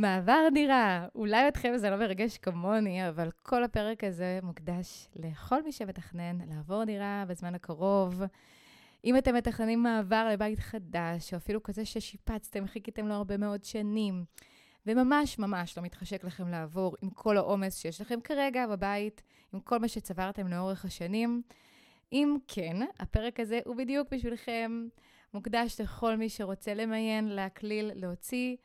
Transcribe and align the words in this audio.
מעבר 0.00 0.48
דירה, 0.54 1.06
אולי 1.14 1.48
אתכם 1.48 1.72
זה 1.76 1.90
לא 1.90 1.96
מרגש 1.96 2.38
כמוני, 2.38 3.08
אבל 3.08 3.30
כל 3.42 3.64
הפרק 3.64 4.04
הזה 4.04 4.38
מוקדש 4.42 5.08
לכל 5.16 5.62
מי 5.62 5.72
שמתכנן 5.72 6.38
לעבור 6.48 6.84
דירה 6.84 7.24
בזמן 7.28 7.54
הקרוב. 7.54 8.22
אם 9.04 9.18
אתם 9.18 9.34
מתכננים 9.34 9.82
מעבר 9.82 10.28
לבית 10.32 10.58
חדש, 10.58 11.32
או 11.32 11.38
אפילו 11.38 11.62
כזה 11.62 11.84
ששיפצתם, 11.84 12.66
חיכיתם 12.66 13.08
לו 13.08 13.14
הרבה 13.14 13.36
מאוד 13.36 13.64
שנים, 13.64 14.24
וממש 14.86 15.38
ממש 15.38 15.78
לא 15.78 15.84
מתחשק 15.84 16.24
לכם 16.24 16.48
לעבור 16.48 16.96
עם 17.02 17.10
כל 17.10 17.36
העומס 17.36 17.78
שיש 17.78 18.00
לכם 18.00 18.20
כרגע 18.20 18.66
בבית, 18.66 19.22
עם 19.52 19.60
כל 19.60 19.78
מה 19.78 19.88
שצברתם 19.88 20.48
לאורך 20.48 20.84
השנים, 20.84 21.42
אם 22.12 22.36
כן, 22.48 22.76
הפרק 22.98 23.40
הזה 23.40 23.60
הוא 23.64 23.76
בדיוק 23.76 24.08
בשבילכם, 24.10 24.88
מוקדש 25.34 25.80
לכל 25.80 26.16
מי 26.16 26.28
שרוצה 26.28 26.74
למיין, 26.74 27.28
להקליל, 27.28 27.90
להוציא 27.94 28.56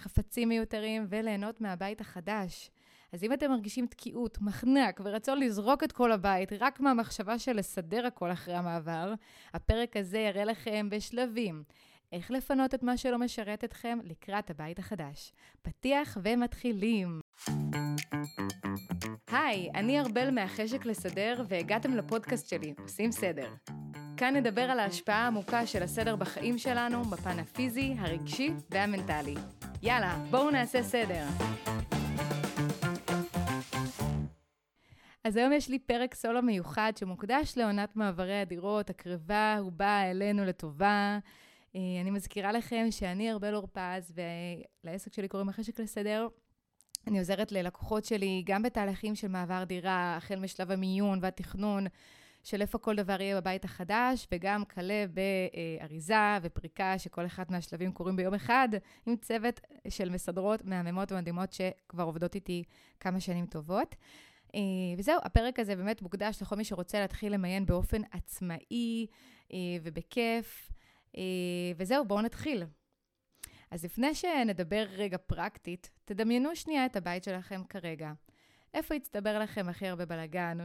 חפצים 0.00 0.48
מיותרים 0.48 1.06
וליהנות 1.08 1.60
מהבית 1.60 2.00
החדש. 2.00 2.70
אז 3.12 3.24
אם 3.24 3.32
אתם 3.32 3.50
מרגישים 3.50 3.86
תקיעות, 3.86 4.38
מחנק 4.40 5.00
ורצון 5.04 5.40
לזרוק 5.40 5.84
את 5.84 5.92
כל 5.92 6.12
הבית 6.12 6.52
רק 6.60 6.80
מהמחשבה 6.80 7.38
של 7.38 7.56
לסדר 7.56 8.06
הכל 8.06 8.32
אחרי 8.32 8.54
המעבר, 8.54 9.14
הפרק 9.54 9.96
הזה 9.96 10.18
יראה 10.18 10.44
לכם 10.44 10.88
בשלבים 10.90 11.62
איך 12.12 12.30
לפנות 12.30 12.74
את 12.74 12.82
מה 12.82 12.96
שלא 12.96 13.18
משרת 13.18 13.64
אתכם 13.64 13.98
לקראת 14.04 14.50
הבית 14.50 14.78
החדש. 14.78 15.32
פתיח 15.62 16.18
ומתחילים. 16.22 17.20
היי, 19.30 19.70
אני 19.74 20.00
ארבל 20.00 20.30
מהחשק 20.30 20.86
לסדר 20.86 21.42
והגעתם 21.48 21.96
לפודקאסט 21.96 22.48
שלי, 22.48 22.74
עושים 22.82 23.12
סדר. 23.12 23.48
כאן 24.16 24.36
נדבר 24.36 24.62
על 24.62 24.80
ההשפעה 24.80 25.24
העמוקה 25.24 25.66
של 25.66 25.82
הסדר 25.82 26.16
בחיים 26.16 26.58
שלנו 26.58 27.04
בפן 27.04 27.38
הפיזי, 27.38 27.94
הרגשי 27.98 28.52
והמנטלי. 28.70 29.34
יאללה, 29.82 30.24
בואו 30.30 30.50
נעשה 30.50 30.82
סדר. 30.82 31.26
אז 35.24 35.36
היום 35.36 35.52
יש 35.52 35.68
לי 35.68 35.78
פרק 35.78 36.14
סולו 36.14 36.42
מיוחד 36.42 36.92
שמוקדש 36.96 37.52
לעונת 37.56 37.96
מעברי 37.96 38.40
הדירות, 38.40 38.90
הקרבה 38.90 39.58
ובאה 39.66 40.10
אלינו 40.10 40.44
לטובה. 40.44 41.18
אה, 41.76 41.80
אני 42.00 42.10
מזכירה 42.10 42.52
לכם 42.52 42.86
שאני 42.90 43.32
ארבל 43.32 43.54
אורפז, 43.54 44.14
ולעסק 44.84 45.12
שלי 45.12 45.28
קוראים 45.28 45.48
החשק 45.48 45.80
לסדר. 45.80 46.28
אני 47.06 47.18
עוזרת 47.18 47.52
ללקוחות 47.52 48.04
שלי 48.04 48.42
גם 48.46 48.62
בתהליכים 48.62 49.14
של 49.14 49.28
מעבר 49.28 49.64
דירה, 49.64 50.16
החל 50.16 50.38
משלב 50.38 50.70
המיון 50.70 51.18
והתכנון, 51.22 51.86
של 52.42 52.62
איפה 52.62 52.78
כל 52.78 52.96
דבר 52.96 53.20
יהיה 53.20 53.40
בבית 53.40 53.64
החדש, 53.64 54.26
וגם 54.32 54.64
כלה 54.64 55.04
באריזה 55.14 56.38
ופריקה, 56.42 56.98
שכל 56.98 57.26
אחד 57.26 57.44
מהשלבים 57.50 57.92
קורים 57.92 58.16
ביום 58.16 58.34
אחד, 58.34 58.68
עם 59.06 59.16
צוות 59.16 59.60
של 59.88 60.10
מסדרות 60.10 60.64
מהממות 60.64 61.12
ומדהימות 61.12 61.52
שכבר 61.52 62.04
עובדות 62.04 62.34
איתי 62.34 62.62
כמה 63.00 63.20
שנים 63.20 63.46
טובות. 63.46 63.96
אה, 64.54 64.60
וזהו, 64.98 65.18
הפרק 65.22 65.58
הזה 65.58 65.76
באמת 65.76 66.02
מוקדש 66.02 66.42
לכל 66.42 66.56
מי 66.56 66.64
שרוצה 66.64 67.00
להתחיל 67.00 67.34
למיין 67.34 67.66
באופן 67.66 68.02
עצמאי 68.12 69.06
אה, 69.52 69.58
ובכיף. 69.82 70.70
אה, 71.16 71.22
וזהו, 71.76 72.04
בואו 72.04 72.20
נתחיל. 72.20 72.64
אז 73.70 73.84
לפני 73.84 74.14
שנדבר 74.14 74.86
רגע 74.90 75.18
פרקטית, 75.18 75.90
תדמיינו 76.04 76.56
שנייה 76.56 76.86
את 76.86 76.96
הבית 76.96 77.24
שלכם 77.24 77.62
כרגע. 77.68 78.12
איפה 78.74 78.94
הצטבר 78.94 79.38
לכם 79.38 79.68
הכי 79.68 79.86
הרבה 79.86 80.06
בלאגן? 80.06 80.58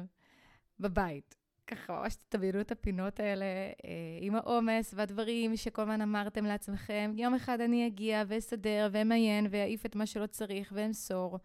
בבית. 0.80 1.45
ככה 1.68 1.94
ממש 1.94 2.16
תדמיינו 2.30 2.62
את 2.62 2.72
הפינות 2.72 3.20
האלה 3.20 3.46
אה, 3.46 3.92
עם 4.22 4.36
העומס 4.36 4.94
והדברים 4.98 5.58
שכל 5.58 5.82
הזמן 5.82 6.02
אמרתם 6.02 6.46
לעצמכם, 6.46 7.12
יום 7.16 7.36
אחד 7.36 7.62
אני 7.62 7.88
אגיע 7.88 8.24
ואסדר 8.28 8.90
ואמיין 8.92 9.48
ואעיף 9.50 9.86
את 9.86 9.96
מה 9.96 10.06
שלא 10.06 10.26
צריך 10.26 10.74
ואמסור. 10.76 11.40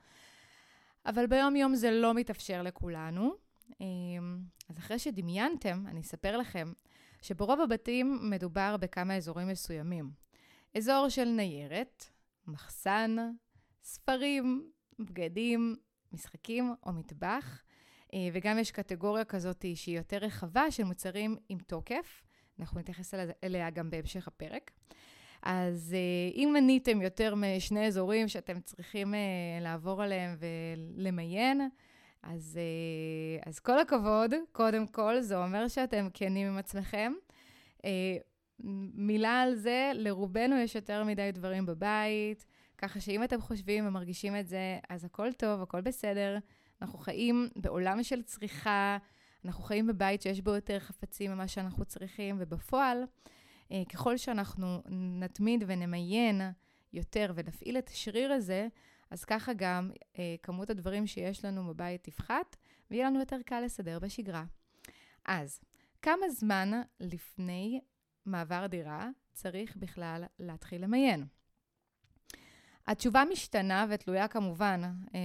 אבל 1.07 1.27
ביום-יום 1.27 1.75
זה 1.75 1.91
לא 1.91 2.15
מתאפשר 2.15 2.63
לכולנו. 2.63 3.35
אה, 3.81 3.87
אז 4.69 4.79
אחרי 4.79 4.99
שדמיינתם, 4.99 5.85
אני 5.87 6.01
אספר 6.01 6.37
לכם 6.37 6.73
שברוב 7.23 7.61
הבתים 7.61 8.31
מדובר 8.31 8.77
בכמה 8.81 9.17
אזורים 9.17 9.49
מסוימים. 9.49 10.11
אזור 10.77 11.09
של 11.09 11.25
ניירת, 11.25 12.05
מחסן, 12.47 13.17
ספרים, 13.83 14.71
בגדים, 14.99 15.77
משחקים 16.13 16.75
או 16.87 16.93
מטבח, 16.93 17.63
וגם 18.33 18.59
יש 18.59 18.71
קטגוריה 18.71 19.25
כזאת 19.25 19.65
שהיא 19.75 19.97
יותר 19.97 20.17
רחבה 20.17 20.71
של 20.71 20.85
מוצרים 20.85 21.37
עם 21.49 21.59
תוקף, 21.59 22.23
אנחנו 22.61 22.81
נתייחס 22.81 23.15
אליה 23.45 23.71
גם 23.71 23.91
בהמשך 23.91 24.29
הפרק. 24.29 24.71
אז 25.43 25.95
אה, 25.95 26.37
אם 26.37 26.51
מניתם 26.55 27.03
יותר 27.03 27.35
משני 27.35 27.87
אזורים 27.87 28.29
שאתם 28.29 28.61
צריכים 28.61 29.15
אה, 29.15 29.21
לעבור 29.61 30.03
עליהם 30.03 30.37
ולמיין, 30.39 31.69
אז, 32.23 32.59
אז 33.47 33.59
כל 33.59 33.79
הכבוד, 33.79 34.35
קודם 34.53 34.87
כל, 34.87 35.21
זה 35.21 35.45
אומר 35.45 35.69
שאתם 35.69 36.09
כנים 36.15 36.47
עם 36.49 36.59
עצמכם. 36.59 37.13
מילה 38.95 39.43
על 39.43 39.55
זה, 39.55 39.91
לרובנו 39.95 40.57
יש 40.57 40.75
יותר 40.75 41.05
מדי 41.05 41.31
דברים 41.33 41.67
בבית, 41.67 42.47
ככה 42.79 43.01
שאם 43.01 43.25
אתם 43.25 43.41
חושבים 43.41 43.87
ומרגישים 43.87 44.37
את 44.37 44.49
זה, 44.49 44.79
אז 44.89 45.05
הכל 45.05 45.33
טוב, 45.33 45.63
הכל 45.63 45.81
בסדר. 45.81 46.39
אנחנו 46.83 46.99
חיים 46.99 47.49
בעולם 47.57 48.03
של 48.03 48.23
צריכה, 48.23 48.99
אנחנו 49.45 49.63
חיים 49.65 49.87
בבית 49.87 50.23
שיש 50.23 50.41
בו 50.41 50.51
יותר 50.51 50.79
חפצים 50.79 51.31
ממה 51.31 51.49
שאנחנו 51.49 51.85
צריכים, 51.85 52.37
ובפועל, 52.39 53.05
אה, 53.73 53.83
ככל 53.89 54.17
שאנחנו 54.17 54.83
נתמיד 55.21 55.65
ונמיין 55.67 56.41
יותר 56.93 57.33
ונפעיל 57.35 57.79
את 57.79 57.89
השריר 57.89 58.33
הזה, 58.33 58.69
אז 59.11 59.25
ככה 59.25 59.53
גם 59.53 59.91
אה, 60.19 60.35
כמות 60.43 60.71
הדברים 60.71 61.07
שיש 61.07 61.45
לנו 61.45 61.67
בבית 61.67 62.05
תפחת, 62.05 62.57
ויהיה 62.91 63.07
לנו 63.07 63.21
יותר 63.21 63.39
קל 63.47 63.61
לסדר 63.61 63.99
בשגרה. 63.99 64.45
אז, 65.25 65.61
כמה 66.03 66.29
זמן 66.29 66.71
לפני 67.01 67.81
מעבר 68.27 68.67
דירה 68.67 69.09
צריך 69.33 69.77
בכלל 69.77 70.25
להתחיל 70.39 70.85
למיין? 70.85 71.27
התשובה 72.91 73.23
משתנה 73.33 73.87
ותלויה 73.89 74.29
כמובן 74.29 74.83
אה, 75.15 75.21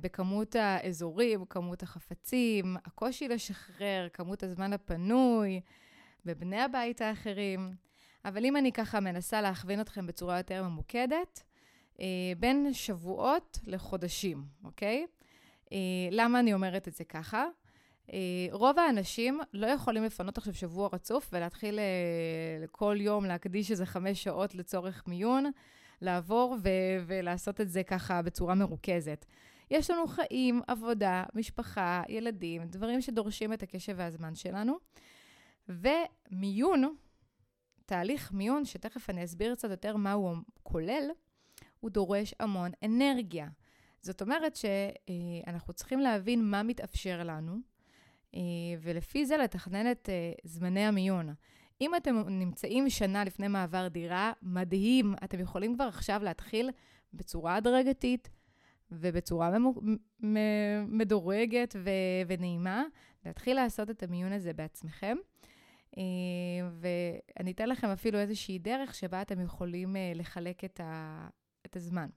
בכמות 0.00 0.56
האזורים, 0.56 1.44
כמות 1.44 1.82
החפצים, 1.82 2.76
הקושי 2.84 3.28
לשחרר, 3.28 4.08
כמות 4.12 4.42
הזמן 4.42 4.72
הפנוי, 4.72 5.60
בבני 6.24 6.60
הבית 6.60 7.00
האחרים. 7.00 7.74
אבל 8.24 8.44
אם 8.44 8.56
אני 8.56 8.72
ככה 8.72 9.00
מנסה 9.00 9.40
להכווין 9.40 9.80
אתכם 9.80 10.06
בצורה 10.06 10.36
יותר 10.36 10.64
ממוקדת, 10.64 11.42
אה, 12.00 12.06
בין 12.38 12.72
שבועות 12.72 13.58
לחודשים, 13.66 14.44
אוקיי? 14.64 15.06
אה, 15.72 15.78
למה 16.10 16.40
אני 16.40 16.54
אומרת 16.54 16.88
את 16.88 16.94
זה 16.94 17.04
ככה? 17.04 17.44
רוב 18.52 18.78
האנשים 18.78 19.40
לא 19.52 19.66
יכולים 19.66 20.04
לפנות 20.04 20.38
עכשיו 20.38 20.54
שבוע 20.54 20.88
רצוף 20.92 21.30
ולהתחיל 21.32 21.78
כל 22.70 22.96
יום 23.00 23.24
להקדיש 23.24 23.70
איזה 23.70 23.86
חמש 23.86 24.22
שעות 24.22 24.54
לצורך 24.54 25.04
מיון. 25.06 25.50
לעבור 26.00 26.56
ו- 26.62 27.04
ולעשות 27.06 27.60
את 27.60 27.70
זה 27.70 27.82
ככה 27.82 28.22
בצורה 28.22 28.54
מרוכזת. 28.54 29.24
יש 29.70 29.90
לנו 29.90 30.06
חיים, 30.06 30.60
עבודה, 30.66 31.24
משפחה, 31.34 32.02
ילדים, 32.08 32.64
דברים 32.64 33.00
שדורשים 33.00 33.52
את 33.52 33.62
הקשב 33.62 33.94
והזמן 33.96 34.34
שלנו. 34.34 34.78
ומיון, 35.68 36.94
תהליך 37.86 38.32
מיון, 38.32 38.64
שתכף 38.64 39.10
אני 39.10 39.24
אסביר 39.24 39.54
קצת 39.54 39.70
יותר 39.70 39.96
מה 39.96 40.12
הוא 40.12 40.36
כולל, 40.62 41.10
הוא 41.80 41.90
דורש 41.90 42.34
המון 42.40 42.70
אנרגיה. 42.84 43.48
זאת 44.02 44.22
אומרת 44.22 44.56
שאנחנו 44.56 45.72
צריכים 45.72 46.00
להבין 46.00 46.50
מה 46.50 46.62
מתאפשר 46.62 47.22
לנו, 47.24 47.56
ולפי 48.80 49.26
זה 49.26 49.36
לתכנן 49.36 49.90
את 49.90 50.08
זמני 50.44 50.86
המיון. 50.86 51.34
אם 51.80 51.94
אתם 51.94 52.16
נמצאים 52.28 52.90
שנה 52.90 53.24
לפני 53.24 53.48
מעבר 53.48 53.88
דירה, 53.88 54.32
מדהים, 54.42 55.14
אתם 55.24 55.40
יכולים 55.40 55.74
כבר 55.74 55.84
עכשיו 55.84 56.20
להתחיל 56.24 56.70
בצורה 57.14 57.56
הדרגתית 57.56 58.30
ובצורה 58.92 59.50
מדורגת 60.88 61.76
ו- 61.78 61.90
ונעימה, 62.26 62.84
להתחיל 63.26 63.56
לעשות 63.56 63.90
את 63.90 64.02
המיון 64.02 64.32
הזה 64.32 64.52
בעצמכם. 64.52 65.16
אה, 65.98 66.02
ואני 66.80 67.52
אתן 67.52 67.68
לכם 67.68 67.88
אפילו 67.88 68.18
איזושהי 68.18 68.58
דרך 68.58 68.94
שבה 68.94 69.22
אתם 69.22 69.40
יכולים 69.40 69.96
אה, 69.96 70.12
לחלק 70.14 70.64
את, 70.64 70.80
ה- 70.80 71.28
את 71.66 71.76
הזמן. 71.76 72.08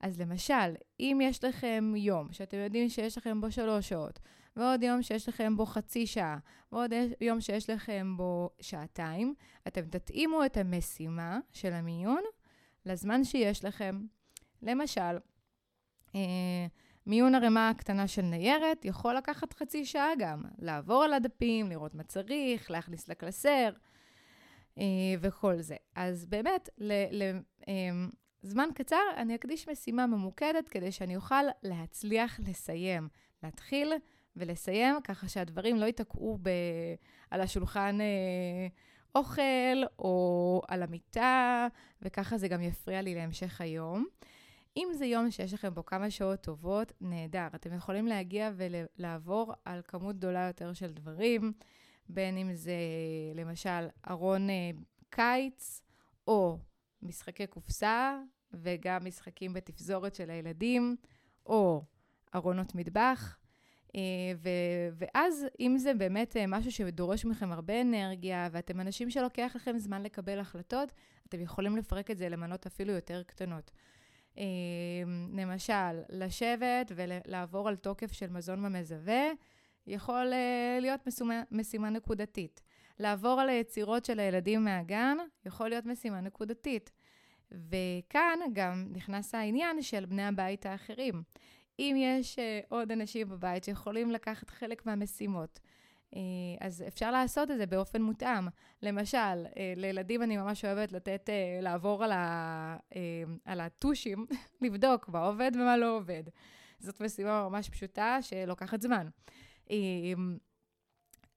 אז 0.00 0.20
למשל, 0.20 0.74
אם 1.00 1.18
יש 1.22 1.44
לכם 1.44 1.92
יום 1.96 2.32
שאתם 2.32 2.56
יודעים 2.56 2.88
שיש 2.88 3.18
לכם 3.18 3.40
בו 3.40 3.50
שלוש 3.50 3.88
שעות, 3.88 4.18
ועוד 4.56 4.82
יום 4.82 5.02
שיש 5.02 5.28
לכם 5.28 5.56
בו 5.56 5.66
חצי 5.66 6.06
שעה, 6.06 6.38
ועוד 6.72 6.92
יום 7.20 7.40
שיש 7.40 7.70
לכם 7.70 8.14
בו 8.16 8.50
שעתיים, 8.60 9.34
אתם 9.68 9.80
תתאימו 9.80 10.44
את 10.44 10.56
המשימה 10.56 11.38
של 11.52 11.72
המיון 11.72 12.22
לזמן 12.86 13.24
שיש 13.24 13.64
לכם. 13.64 14.00
למשל, 14.62 15.18
אה, 16.14 16.66
מיון 17.06 17.34
ערימה 17.34 17.72
קטנה 17.78 18.08
של 18.08 18.22
ניירת 18.22 18.84
יכול 18.84 19.14
לקחת 19.14 19.52
חצי 19.52 19.84
שעה 19.84 20.10
גם, 20.18 20.42
לעבור 20.58 21.04
על 21.04 21.12
הדפים, 21.12 21.68
לראות 21.68 21.94
מה 21.94 22.02
צריך, 22.02 22.70
להכניס 22.70 23.08
לקלסר 23.08 23.70
אה, 24.78 24.84
וכל 25.20 25.60
זה. 25.60 25.76
אז 25.94 26.26
באמת, 26.26 26.68
ל, 26.78 26.92
ל, 27.10 27.40
אה, 27.68 28.70
קצר 28.74 28.96
אני 29.16 29.34
אקדיש 29.34 29.68
משימה 29.68 30.06
ממוקדת 30.06 30.68
כדי 30.68 30.92
שאני 30.92 31.16
אוכל 31.16 31.44
להצליח 31.62 32.40
לסיים, 32.40 33.08
להתחיל 33.42 33.92
ולסיים, 34.36 34.96
ככה 35.04 35.28
שהדברים 35.28 35.76
לא 35.76 35.84
ייתקעו 35.84 36.38
ב... 36.42 36.50
על 37.30 37.40
השולחן 37.40 37.98
אה, 38.00 38.68
אוכל 39.14 39.82
או 39.98 40.62
על 40.68 40.82
המיטה, 40.82 41.66
וככה 42.02 42.38
זה 42.38 42.48
גם 42.48 42.60
יפריע 42.62 43.02
לי 43.02 43.14
להמשך 43.14 43.60
היום. 43.60 44.06
אם 44.76 44.88
זה 44.94 45.06
יום 45.06 45.30
שיש 45.30 45.54
לכם 45.54 45.74
בו 45.74 45.86
כמה 45.86 46.10
שעות 46.10 46.40
טובות, 46.40 46.92
נהדר. 47.00 47.46
אתם 47.54 47.74
יכולים 47.74 48.06
להגיע 48.06 48.50
ולעבור 48.56 49.54
על 49.64 49.80
כמות 49.88 50.16
גדולה 50.16 50.46
יותר 50.46 50.72
של 50.72 50.92
דברים, 50.92 51.52
בין 52.08 52.38
אם 52.38 52.54
זה 52.54 52.74
למשל 53.34 53.88
ארון 54.10 54.50
אה, 54.50 54.70
קיץ, 55.10 55.82
או 56.28 56.58
משחקי 57.02 57.46
קופסה, 57.46 58.18
וגם 58.52 59.04
משחקים 59.04 59.52
בתפזורת 59.52 60.14
של 60.14 60.30
הילדים, 60.30 60.96
או 61.46 61.84
ארונות 62.34 62.74
מטבח. 62.74 63.39
אה, 63.96 64.00
ו- 64.36 64.88
ואז, 64.98 65.46
אם 65.60 65.78
זה 65.78 65.94
באמת 65.94 66.36
אה, 66.36 66.44
משהו 66.48 66.72
שדורש 66.72 67.24
מכם 67.24 67.52
הרבה 67.52 67.80
אנרגיה, 67.80 68.48
ואתם 68.52 68.80
אנשים 68.80 69.10
שלוקח 69.10 69.52
לכם 69.54 69.78
זמן 69.78 70.02
לקבל 70.02 70.38
החלטות, 70.38 70.92
אתם 71.28 71.40
יכולים 71.40 71.76
לפרק 71.76 72.10
את 72.10 72.18
זה 72.18 72.28
למנות 72.28 72.66
אפילו 72.66 72.92
יותר 72.92 73.22
קטנות. 73.22 73.70
אה, 74.38 74.44
למשל, 75.32 76.00
לשבת 76.08 76.92
ולעבור 76.94 77.68
על 77.68 77.76
תוקף 77.76 78.12
של 78.12 78.30
מזון 78.30 78.62
במזווה, 78.62 79.22
יכול 79.86 80.32
להיות 80.80 81.06
משימה, 81.06 81.42
משימה 81.50 81.90
נקודתית. 81.90 82.62
לעבור 82.98 83.40
על 83.40 83.48
היצירות 83.48 84.04
של 84.04 84.20
הילדים 84.20 84.64
מהגן, 84.64 85.16
יכול 85.46 85.68
להיות 85.68 85.86
משימה 85.86 86.20
נקודתית. 86.20 86.90
וכאן 87.50 88.38
גם 88.52 88.86
נכנס 88.92 89.34
העניין 89.34 89.82
של 89.82 90.04
בני 90.06 90.24
הבית 90.24 90.66
האחרים. 90.66 91.22
אם 91.80 91.96
יש 91.98 92.38
uh, 92.38 92.66
עוד 92.68 92.92
אנשים 92.92 93.28
בבית 93.28 93.64
שיכולים 93.64 94.10
לקחת 94.10 94.50
חלק 94.50 94.86
מהמשימות, 94.86 95.60
uh, 96.10 96.16
אז 96.60 96.84
אפשר 96.88 97.10
לעשות 97.10 97.50
את 97.50 97.58
זה 97.58 97.66
באופן 97.66 98.02
מותאם. 98.02 98.48
למשל, 98.82 99.46
uh, 99.46 99.50
לילדים 99.76 100.22
אני 100.22 100.36
ממש 100.36 100.64
אוהבת 100.64 100.92
לתת, 100.92 101.28
לעבור 101.62 102.04
על, 102.04 102.12
ה, 102.12 102.76
על 103.44 103.60
הטושים, 103.60 104.26
לבדוק 104.62 105.08
מה 105.08 105.18
עובד 105.26 105.50
ומה 105.54 105.76
לא 105.76 105.96
עובד. 105.96 106.22
זאת 106.78 107.00
משימה 107.00 107.48
ממש 107.48 107.68
פשוטה 107.68 108.18
שלוקחת 108.22 108.80
זמן. 108.80 109.08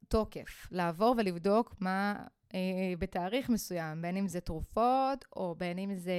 תוקף, 0.08 0.68
לעבור 0.72 1.16
ולבדוק 1.18 1.76
מה 1.80 2.26
אה, 2.54 2.94
בתאריך 3.00 3.50
מסוים, 3.50 4.02
בין 4.02 4.18
אם 4.18 4.28
זה 4.28 4.42
תרופות, 4.42 5.26
או 5.36 5.56
בין 5.58 5.80
אם 5.80 5.96
זה 5.96 6.14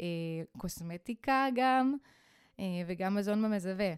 אה, 0.00 0.44
קוסמטיקה 0.58 1.46
גם, 1.54 1.94
אה, 1.94 2.10
וגם 2.86 3.14
מזון 3.14 3.42
במזווה. 3.42 3.94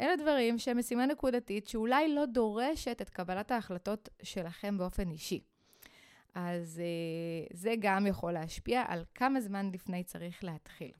אלה 0.00 0.16
דברים 0.16 0.58
שהם 0.58 0.78
משימה 0.78 1.06
נקודתית 1.06 1.68
שאולי 1.68 2.14
לא 2.14 2.26
דורשת 2.26 3.02
את 3.02 3.10
קבלת 3.10 3.50
ההחלטות 3.50 4.08
שלכם 4.22 4.78
באופן 4.78 5.10
אישי. 5.10 5.40
אז 6.34 6.80
אה, 6.80 7.46
זה 7.52 7.74
גם 7.78 8.06
יכול 8.06 8.32
להשפיע 8.32 8.84
על 8.88 9.04
כמה 9.14 9.40
זמן 9.40 9.70
לפני 9.72 10.04
צריך 10.04 10.44
להתחיל. 10.44 10.92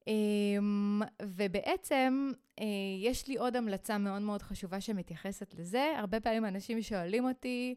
Um, 0.00 1.04
ובעצם 1.22 2.32
uh, 2.60 2.62
יש 3.00 3.28
לי 3.28 3.36
עוד 3.36 3.56
המלצה 3.56 3.98
מאוד 3.98 4.22
מאוד 4.22 4.42
חשובה 4.42 4.80
שמתייחסת 4.80 5.54
לזה. 5.54 5.92
הרבה 5.98 6.20
פעמים 6.20 6.44
אנשים 6.44 6.82
שואלים 6.82 7.24
אותי, 7.24 7.74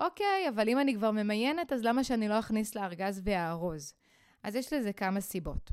אוקיי, 0.00 0.48
אבל 0.48 0.68
אם 0.68 0.78
אני 0.78 0.94
כבר 0.94 1.10
ממיינת, 1.10 1.72
אז 1.72 1.82
למה 1.84 2.04
שאני 2.04 2.28
לא 2.28 2.38
אכניס 2.38 2.74
לארגז 2.74 3.20
ואארוז? 3.24 3.94
אז 4.42 4.56
יש 4.56 4.72
לזה 4.72 4.92
כמה 4.92 5.20
סיבות. 5.20 5.70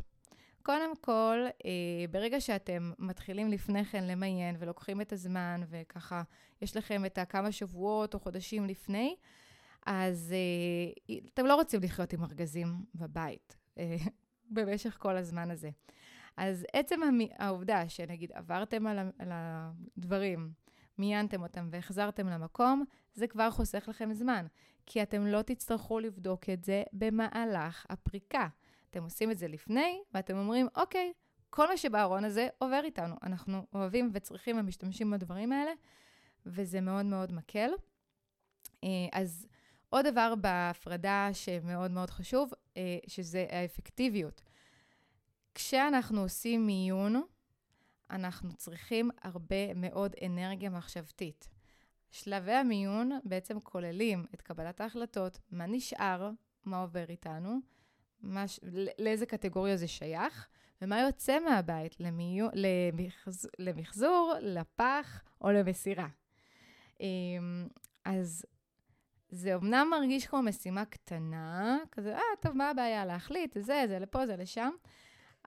קודם 0.66 0.96
כל, 1.02 1.38
uh, 1.58 1.64
ברגע 2.12 2.42
שאתם 2.42 2.92
מתחילים 3.00 3.50
לפני 3.50 3.86
כן 3.86 4.04
למיין 4.04 4.56
ולוקחים 4.60 5.02
את 5.02 5.14
הזמן, 5.14 5.62
וככה 5.70 6.24
יש 6.62 6.78
לכם 6.78 7.06
את 7.06 7.18
הכמה 7.18 7.52
שבועות 7.52 8.14
או 8.14 8.20
חודשים 8.20 8.66
לפני, 8.66 9.16
אז 9.86 10.34
uh, 11.08 11.12
אתם 11.34 11.46
לא 11.46 11.56
רוצים 11.56 11.82
לחיות 11.84 12.14
עם 12.14 12.24
ארגזים 12.24 12.86
בבית. 12.96 13.58
במשך 14.56 14.98
כל 15.00 15.18
הזמן 15.18 15.52
הזה. 15.52 15.70
אז 16.38 16.66
עצם 16.74 17.00
העובדה 17.40 17.90
שנגיד 17.90 18.32
עברתם 18.34 18.88
על, 18.88 19.00
על 19.20 19.30
הדברים, 19.32 20.52
מיינתם 20.98 21.44
אותם 21.44 21.68
והחזרתם 21.72 22.28
למקום, 22.28 22.84
זה 23.14 23.28
כבר 23.28 23.52
חוסך 23.52 23.86
לכם 23.88 24.14
זמן, 24.14 24.46
כי 24.86 25.02
אתם 25.02 25.26
לא 25.26 25.42
תצטרכו 25.42 26.00
לבדוק 26.00 26.50
את 26.50 26.64
זה 26.64 26.84
במהלך 26.94 27.86
הפריקה. 27.90 28.48
אתם 28.96 29.04
עושים 29.04 29.32
את 29.32 29.38
זה 29.38 29.48
לפני, 29.48 30.02
ואתם 30.14 30.38
אומרים, 30.38 30.68
אוקיי, 30.76 31.14
כל 31.50 31.68
מה 31.68 31.78
שבארון 31.78 32.26
הזה 32.26 32.48
עובר 32.58 32.82
איתנו. 32.84 33.16
אנחנו 33.24 33.66
אוהבים 33.74 34.12
וצריכים 34.14 34.58
ומשתמשים 34.60 35.12
בדברים 35.12 35.52
האלה, 35.52 35.72
וזה 36.46 36.82
מאוד 36.82 37.06
מאוד 37.06 37.34
מקל. 37.34 37.70
אה, 38.84 38.90
אז 39.12 39.48
עוד 39.90 40.08
דבר 40.08 40.34
בהפרדה 40.36 41.30
שמאוד 41.34 41.92
מאוד 41.92 42.10
חשוב, 42.10 42.54
אה, 42.78 42.98
שזה 43.08 43.46
האפקטיביות. 43.50 44.42
כשאנחנו 45.56 46.22
עושים 46.22 46.66
מיון, 46.66 47.24
אנחנו 48.10 48.54
צריכים 48.54 49.10
הרבה 49.22 49.74
מאוד 49.74 50.16
אנרגיה 50.26 50.70
מחשבתית. 50.70 51.50
שלבי 52.12 52.54
המיון 52.54 53.12
בעצם 53.24 53.60
כוללים 53.60 54.26
את 54.34 54.42
קבלת 54.42 54.82
ההחלטות, 54.82 55.40
מה 55.52 55.66
נשאר, 55.66 56.32
מה 56.66 56.82
עובר 56.82 57.06
איתנו, 57.10 57.60
מה, 58.26 58.46
לאיזה 59.00 59.26
קטגוריה 59.26 59.78
זה 59.78 59.88
שייך, 59.88 60.48
ומה 60.82 61.02
יוצא 61.02 61.40
מהבית 61.40 62.00
למיון, 62.00 62.50
למחז, 62.54 63.50
למחזור, 63.60 64.34
לפח 64.42 65.24
או 65.42 65.52
למסירה. 65.52 66.08
אמ, 67.02 67.68
אז 68.06 68.46
זה 69.30 69.56
אמנם 69.56 69.88
מרגיש 69.92 70.28
כמו 70.28 70.42
משימה 70.42 70.86
קטנה, 70.86 71.78
כזה, 71.92 72.16
אה, 72.16 72.22
טוב, 72.42 72.58
מה 72.58 72.70
הבעיה 72.70 73.06
להחליט, 73.06 73.58
זה, 73.60 73.84
זה 73.88 74.00
לפה, 74.00 74.28
זה 74.28 74.36
לשם, 74.36 74.70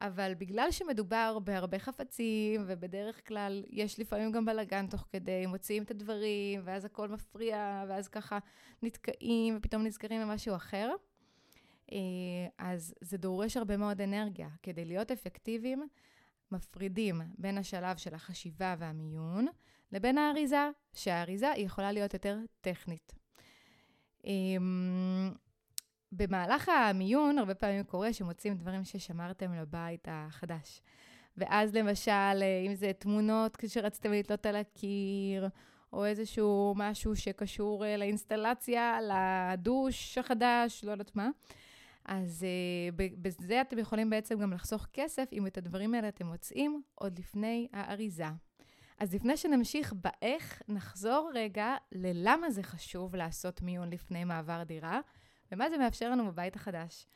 אבל 0.01 0.35
בגלל 0.39 0.71
שמדובר 0.71 1.39
בהרבה 1.39 1.79
חפצים, 1.79 2.65
ובדרך 2.67 3.29
כלל 3.29 3.65
יש 3.71 4.01
לפעמים 4.01 4.33
גם 4.33 4.45
בלאגן 4.45 4.87
תוך 4.87 5.07
כדי, 5.13 5.47
מוציאים 5.47 5.83
את 5.83 5.91
הדברים, 5.91 6.61
ואז 6.65 6.85
הכל 6.85 7.09
מפריע, 7.09 7.85
ואז 7.89 8.09
ככה 8.09 8.39
נתקעים, 8.83 9.57
ופתאום 9.57 9.83
נזכרים 9.83 10.21
במשהו 10.21 10.57
אחר, 10.57 10.91
אז 12.59 12.95
זה 13.01 13.19
דורש 13.19 13.57
הרבה 13.57 13.77
מאוד 13.77 14.01
אנרגיה. 14.01 14.49
כדי 14.63 14.85
להיות 14.85 15.11
אפקטיביים, 15.11 15.89
מפרידים 16.53 17.21
בין 17.39 17.59
השלב 17.59 17.97
של 17.97 18.15
החשיבה 18.15 18.75
והמיון 18.79 19.47
לבין 19.93 20.19
האריזה, 20.19 20.71
שהאריזה 20.95 21.53
יכולה 21.57 21.93
להיות 21.93 22.15
יותר 22.15 22.39
טכנית. 22.61 23.15
אמ, 24.25 25.33
במהלך 26.13 26.69
המיון, 26.69 27.39
הרבה 27.39 27.55
פעמים 27.55 27.85
קורה 27.85 28.13
שמוצאים 28.13 28.55
דברים 28.55 28.85
ששמרתם 28.85 29.53
לבית 29.53 30.09
החדש. 30.11 30.81
ואז 31.37 31.75
למשל, 31.75 32.43
אם 32.67 32.75
זה 32.75 32.93
תמונות 32.99 33.59
שרציתם 33.69 34.13
לתלות 34.13 34.47
על 34.47 34.57
הקיר, 34.57 35.49
או 35.93 36.05
איזשהו 36.05 36.75
משהו 36.77 37.17
שקשור 37.17 37.85
אה, 37.85 37.97
לאינסטלציה, 37.97 38.99
לדוש 39.03 40.19
החדש, 40.19 40.85
לא 40.85 40.91
יודעת 40.91 41.17
מה. 41.17 41.29
אז 42.09 42.47
uh, 42.93 42.95
בזה 42.97 43.61
אתם 43.61 43.79
יכולים 43.79 44.11
בעצם 44.11 44.39
גם 44.39 44.53
לחסוך 44.53 44.87
כסף, 44.93 45.29
אם 45.33 45.47
את 45.47 45.59
הדברים 45.59 45.95
האלה 45.95 46.09
אתם 46.09 46.27
מוצאים 46.27 46.83
עוד 46.95 47.19
לפני 47.19 47.69
האריזה. 47.73 48.25
אז 48.99 49.15
לפני 49.15 49.37
שנמשיך 49.37 49.93
באיך, 49.93 50.63
נחזור 50.69 51.31
רגע 51.35 51.77
ללמה 51.93 52.51
זה 52.51 52.63
חשוב 52.63 53.17
לעשות 53.17 53.63
מיון 53.63 53.91
לפני 53.91 54.25
מעבר 54.25 54.63
דירה, 54.63 55.01
ומה 55.53 55.71
זה 55.71 55.79
מאפשר 55.79 56.11
לנו 56.11 56.27
בבית 56.27 56.57
החדש. 56.57 57.07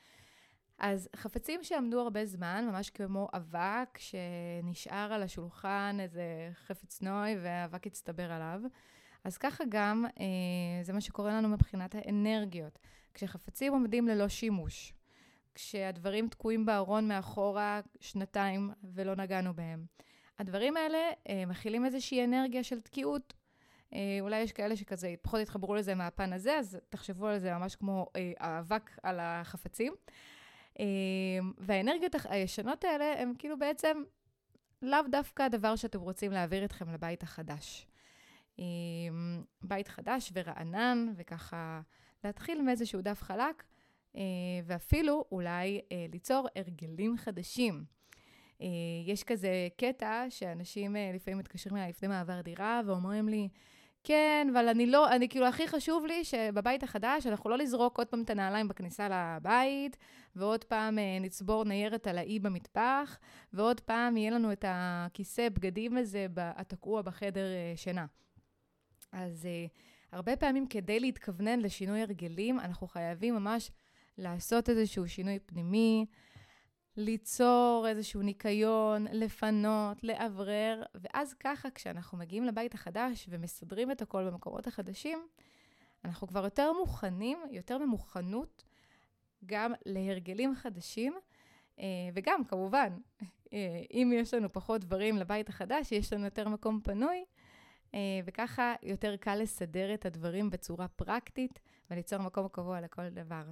אז 0.79 1.09
חפצים 1.17 1.65
שעמדו 1.65 2.01
הרבה 2.01 2.27
זמן, 2.27 2.69
ממש 2.71 2.91
כמו 2.91 3.29
אבק 3.37 3.99
שנשאר 3.99 5.13
על 5.13 5.23
השולחן, 5.23 5.97
איזה 6.01 6.51
חפץ 6.67 7.03
נוי 7.03 7.37
והאבק 7.43 7.87
הצטבר 7.87 8.33
עליו. 8.33 8.61
אז 9.25 9.39
ככה 9.39 9.65
גם, 9.69 10.05
אה, 10.21 10.85
זה 10.85 10.93
מה 10.93 11.01
שקורה 11.01 11.33
לנו 11.33 11.49
מבחינת 11.49 11.95
האנרגיות. 11.95 12.79
כשחפצים 13.15 13.73
עומדים 13.73 14.09
ללא 14.09 14.29
שימוש, 14.29 14.93
כשהדברים 15.55 16.29
תקועים 16.29 16.67
בארון 16.67 17.09
מאחורה 17.09 17.81
שנתיים 18.01 18.71
ולא 18.95 19.17
נגענו 19.17 19.55
בהם. 19.55 19.87
הדברים 20.39 20.77
האלה 20.77 20.99
אה, 21.29 21.47
מכילים 21.47 21.85
איזושהי 21.85 22.25
אנרגיה 22.25 22.65
של 22.65 22.81
תקיעות. 22.81 23.33
אה, 23.95 24.19
אולי 24.21 24.41
יש 24.41 24.53
כאלה 24.53 24.77
שכזה 24.77 25.15
פחות 25.23 25.41
התחברו 25.41 25.75
לזה 25.75 25.95
מהפן 25.95 26.33
הזה, 26.33 26.59
אז 26.59 26.79
תחשבו 26.89 27.27
על 27.27 27.39
זה 27.39 27.55
ממש 27.55 27.77
כמו 27.77 28.07
אה, 28.17 28.33
האבק 28.39 28.91
על 29.03 29.21
החפצים. 29.21 29.93
אה, 30.81 30.85
והאנרגיות 31.59 32.17
הישנות 32.25 32.85
האלה 32.85 33.23
הם 33.23 33.33
כאילו 33.39 33.59
בעצם 33.59 34.03
לאו 34.83 35.01
דווקא 35.11 35.43
הדבר 35.43 35.77
שאתם 35.77 36.01
רוצים 36.01 36.33
להעביר 36.33 36.65
אתכם 36.65 36.93
לבית 36.93 37.23
החדש. 37.23 37.87
אה, 38.59 38.65
בית 39.63 39.89
חדש 39.89 40.33
ורענן, 40.35 41.13
וככה 41.17 41.81
להתחיל 42.25 42.63
מאיזשהו 42.63 43.03
דף 43.03 43.23
חלק, 43.23 43.63
ואפילו 44.65 45.25
אולי 45.33 45.81
ליצור 46.13 46.49
הרגלים 46.57 47.17
חדשים. 47.17 47.85
יש 49.07 49.25
כזה 49.25 49.69
קטע 49.77 50.25
שאנשים 50.29 50.97
לפעמים 51.15 51.39
מתקשרים 51.39 51.77
אליי 51.77 51.89
לפני 51.89 52.09
מעבר 52.09 52.41
דירה 52.41 52.81
ואומרים 52.87 53.29
לי, 53.29 53.49
כן, 54.05 54.49
אבל 54.53 54.69
אני 54.69 54.87
לא, 54.87 55.11
אני 55.11 55.29
כאילו, 55.29 55.47
הכי 55.47 55.69
חשוב 55.69 56.07
לי 56.07 56.25
שבבית 56.25 56.83
החדש 56.83 57.27
אנחנו 57.27 57.51
לא 57.51 57.59
לזרוק 57.59 57.99
עוד 57.99 58.07
פעם 58.07 58.23
את 58.23 58.31
הנעליים 58.31 58.69
בכניסה 58.69 59.09
לבית, 59.09 59.97
ועוד 60.37 60.65
פעם 60.65 60.99
אה, 60.99 61.19
נצבור 61.21 61.65
ניירת 61.65 62.07
על 62.07 62.19
האי 62.19 62.39
במטבח, 62.39 63.19
ועוד 63.53 63.81
פעם 63.81 64.17
יהיה 64.17 64.31
לנו 64.31 64.53
את 64.53 64.65
הכיסא 64.69 65.49
בגדים 65.49 65.97
הזה 65.97 66.27
התקוע 66.37 67.03
בחדר 67.03 67.45
אה, 67.45 67.73
שינה. 67.77 68.07
אז 69.13 69.47
אה, 69.47 69.67
הרבה 70.13 70.37
פעמים 70.37 70.67
כדי 70.67 71.01
להתכוונן 71.01 71.61
לשינוי 71.61 72.03
הרגלים, 72.03 72.61
אנחנו 72.61 72.87
חייבים 72.87 73.35
ממש 73.35 73.71
לעשות 74.19 74.69
איזשהו 74.69 75.09
שינוי 75.09 75.39
פנימי, 75.39 76.07
ליצור 76.97 77.87
איזשהו 77.89 78.23
ניקיון, 78.23 79.07
לפנות, 79.13 80.05
לאוורר, 80.05 80.83
ואז 80.95 81.35
ככה, 81.35 81.71
כשאנחנו 81.71 82.19
מגיעים 82.19 82.45
לבית 82.45 82.75
החדש 82.75 83.27
ומסדרים 83.31 83.91
את 83.91 84.03
הכל 84.03 84.31
במקומות 84.31 84.67
החדשים, 84.67 85.27
אנחנו 86.05 86.29
כבר 86.29 86.45
יותר 86.45 86.73
מוכנים, 86.73 87.39
יותר 87.51 87.79
ממוכנות, 87.79 88.65
גם 89.47 89.73
להרגלים 89.87 90.55
חדשים, 90.55 91.15
אה, 91.79 91.85
וגם, 92.15 92.45
כמובן, 92.45 92.89
אה, 93.53 93.83
אם 93.93 94.13
יש 94.15 94.35
לנו 94.35 94.53
פחות 94.53 94.81
דברים 94.81 95.17
לבית 95.17 95.49
החדש, 95.49 95.93
יש 95.93 96.13
לנו 96.13 96.25
יותר 96.25 96.49
מקום 96.49 96.81
פנוי, 96.85 97.25
וככה 98.25 98.75
יותר 98.83 99.17
קל 99.17 99.35
לסדר 99.35 99.95
את 99.95 100.07
הדברים 100.07 100.51
בצורה 100.51 100.89
פרקטית 100.89 101.61
וליצור 101.91 102.19
מקום 102.19 102.49
קבוע 102.49 102.81
לכל 102.81 103.09
דבר. 103.09 103.43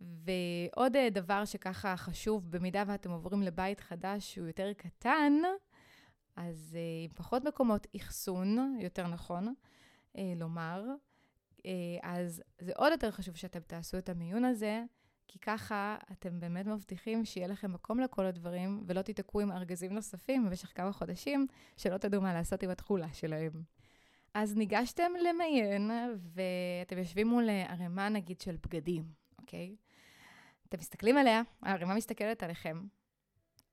ועוד 0.00 0.96
אה, 0.96 1.10
דבר 1.10 1.44
שככה 1.44 1.96
חשוב, 1.96 2.50
במידה 2.50 2.84
ואתם 2.86 3.10
עוברים 3.10 3.42
לבית 3.42 3.80
חדש 3.80 4.34
שהוא 4.34 4.46
יותר 4.46 4.72
קטן, 4.72 5.32
אז 6.36 6.76
אה, 6.78 7.04
עם 7.04 7.10
פחות 7.14 7.44
מקומות 7.44 7.86
אחסון, 7.96 8.78
יותר 8.80 9.06
נכון 9.06 9.54
אה, 10.18 10.32
לומר, 10.36 10.84
אז 12.02 12.42
זה 12.58 12.72
עוד 12.76 12.92
יותר 12.92 13.10
חשוב 13.10 13.36
שאתם 13.36 13.60
תעשו 13.60 13.98
את 13.98 14.08
המיון 14.08 14.44
הזה, 14.44 14.84
כי 15.28 15.38
ככה 15.38 15.96
אתם 16.12 16.40
באמת 16.40 16.66
מבטיחים 16.66 17.24
שיהיה 17.24 17.46
לכם 17.46 17.72
מקום 17.72 18.00
לכל 18.00 18.26
הדברים, 18.26 18.84
ולא 18.86 19.02
תיתקעו 19.02 19.40
עם 19.40 19.52
ארגזים 19.52 19.92
נוספים 19.92 20.44
במשך 20.46 20.72
כמה 20.74 20.92
חודשים, 20.92 21.46
שלא 21.76 21.98
תדעו 21.98 22.20
מה 22.22 22.34
לעשות 22.34 22.62
עם 22.62 22.70
התכולה 22.70 23.12
שלהם. 23.12 23.62
אז 24.34 24.56
ניגשתם 24.56 25.12
למיין, 25.28 25.90
ואתם 26.18 26.98
יושבים 26.98 27.28
מול 27.28 27.48
ערימה 27.50 28.08
נגיד 28.08 28.40
של 28.40 28.56
בגדים, 28.56 29.04
אוקיי? 29.38 29.76
אתם 30.68 30.78
מסתכלים 30.78 31.16
עליה, 31.16 31.42
הערימה 31.62 31.94
מסתכלת 31.94 32.42
עליכם, 32.42 32.82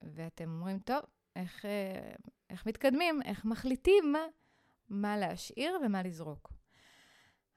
ואתם 0.02 0.50
אומרים, 0.50 0.80
טוב, 0.80 1.02
איך, 1.36 1.66
אה, 1.66 2.12
איך 2.50 2.66
מתקדמים, 2.66 3.22
איך 3.22 3.46
מחליטים 3.46 4.16
מה 4.90 5.18
להשאיר 5.18 5.78
ומה 5.86 6.04
לזרוק. 6.04 6.54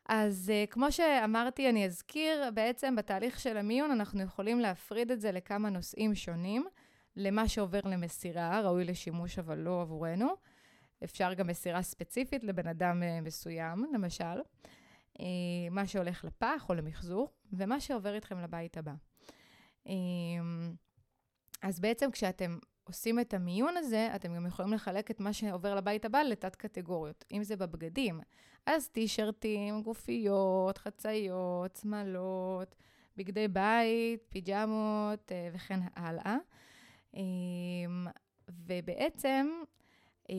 אז 0.09 0.53
uh, 0.55 0.71
כמו 0.71 0.93
שאמרתי, 0.93 1.69
אני 1.69 1.87
אזכיר, 1.87 2.51
בעצם 2.55 2.97
בתהליך 2.97 3.41
של 3.41 3.57
המיון 3.57 3.91
אנחנו 3.91 4.23
יכולים 4.23 4.61
להפריד 4.61 5.11
את 5.11 5.21
זה 5.21 5.33
לכמה 5.33 5.71
נושאים 5.71 6.15
שונים. 6.15 6.67
למה 7.17 7.49
שעובר 7.49 7.81
למסירה, 7.85 8.61
ראוי 8.61 8.85
לשימוש 8.85 9.39
אבל 9.39 9.59
לא 9.59 9.83
עבורנו. 9.83 10.29
אפשר 11.05 11.35
גם 11.35 11.47
מסירה 11.47 11.83
ספציפית 11.83 12.45
לבן 12.45 12.67
אדם 12.67 13.03
uh, 13.03 13.27
מסוים, 13.27 13.85
למשל. 13.95 14.41
Uh, 15.19 15.23
מה 15.71 15.87
שהולך 15.87 16.25
לפח 16.25 16.67
או 16.69 16.75
למחזור, 16.75 17.31
ומה 17.53 17.81
שעובר 17.81 18.15
איתכם 18.15 18.39
לבית 18.39 18.77
הבא. 18.79 18.93
אז 21.63 21.81
בעצם 21.81 22.11
כשאתם 22.11 22.59
עושים 22.87 23.21
את 23.21 23.35
המיון 23.35 23.77
הזה, 23.77 24.09
אתם 24.15 24.35
גם 24.35 24.47
יכולים 24.47 24.73
לחלק 24.73 25.11
את 25.11 25.21
מה 25.21 25.33
שעובר 25.33 25.75
לבית 25.75 26.05
הבא 26.05 26.23
לתת 26.23 26.57
קטגוריות. 26.57 27.25
אם 27.33 27.43
זה 27.43 27.57
בבגדים, 27.57 28.21
אז 28.67 28.89
טישרטים, 28.89 29.83
גופיות, 29.83 30.79
חצאיות, 30.79 31.77
שמלות, 31.77 32.75
בגדי 33.17 33.49
בית, 33.49 34.21
פיג'מות 34.29 35.33
אה, 35.33 35.49
וכן 35.53 35.81
הלאה. 35.97 36.37
אמ, 37.15 38.07
ובעצם, 38.49 39.47
אה, 40.31 40.35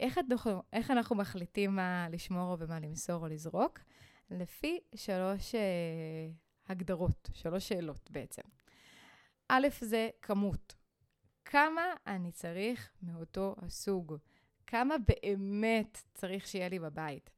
איך 0.00 0.18
אנחנו, 0.18 0.62
איך 0.72 0.90
אנחנו 0.90 1.16
מחליטים 1.16 1.76
מה 1.76 2.06
לשמור 2.10 2.56
ומה 2.58 2.80
למסור 2.80 3.22
או 3.22 3.28
לזרוק? 3.28 3.78
לפי 4.30 4.78
שלוש 4.94 5.54
אה, 5.54 5.60
הגדרות, 6.68 7.30
שלוש 7.32 7.68
שאלות 7.68 8.10
בעצם. 8.10 8.42
א', 9.48 9.68
זה 9.80 10.08
כמות. 10.22 10.79
כמה 11.50 11.82
אני 12.06 12.32
צריך 12.32 12.90
מאותו 13.02 13.56
הסוג? 13.58 14.16
כמה 14.66 14.94
באמת 14.98 16.02
צריך 16.14 16.46
שיהיה 16.46 16.68
לי 16.68 16.78
בבית? 16.78 17.30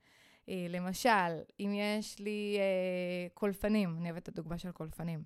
אה, 0.49 0.67
למשל, 0.69 1.41
אם 1.61 1.73
יש 1.75 2.19
לי 2.19 2.57
אה, 2.59 3.29
קולפנים, 3.35 3.97
אני 3.99 4.11
אוהבת 4.11 4.23
את 4.23 4.29
הדוגמה 4.29 4.59
של 4.59 4.73
קולפנים. 4.73 5.25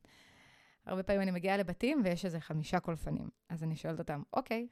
הרבה 0.87 1.02
פעמים 1.02 1.23
אני 1.23 1.31
מגיעה 1.31 1.57
לבתים 1.57 2.00
ויש 2.05 2.25
איזה 2.25 2.40
חמישה 2.40 2.81
קולפנים. 2.81 3.28
אז 3.49 3.62
אני 3.62 3.76
שואלת 3.76 3.99
אותם, 3.99 4.23
אוקיי, 4.33 4.69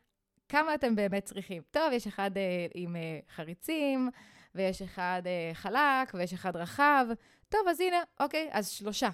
כמה 0.48 0.74
אתם 0.74 0.94
באמת 0.94 1.24
צריכים? 1.24 1.62
טוב, 1.70 1.92
יש 1.92 2.06
אחד 2.06 2.30
אה, 2.36 2.66
עם 2.74 2.96
אה, 2.96 3.20
חריצים, 3.34 4.10
ויש 4.54 4.82
אחד 4.82 5.22
אה, 5.26 5.50
חלק, 5.54 6.14
ויש 6.14 6.32
אחד 6.32 6.56
רחב. 6.56 7.06
טוב, 7.48 7.68
אז 7.68 7.80
הנה, 7.80 8.02
אוקיי, 8.20 8.48
אז 8.52 8.68
שלושה, 8.68 9.10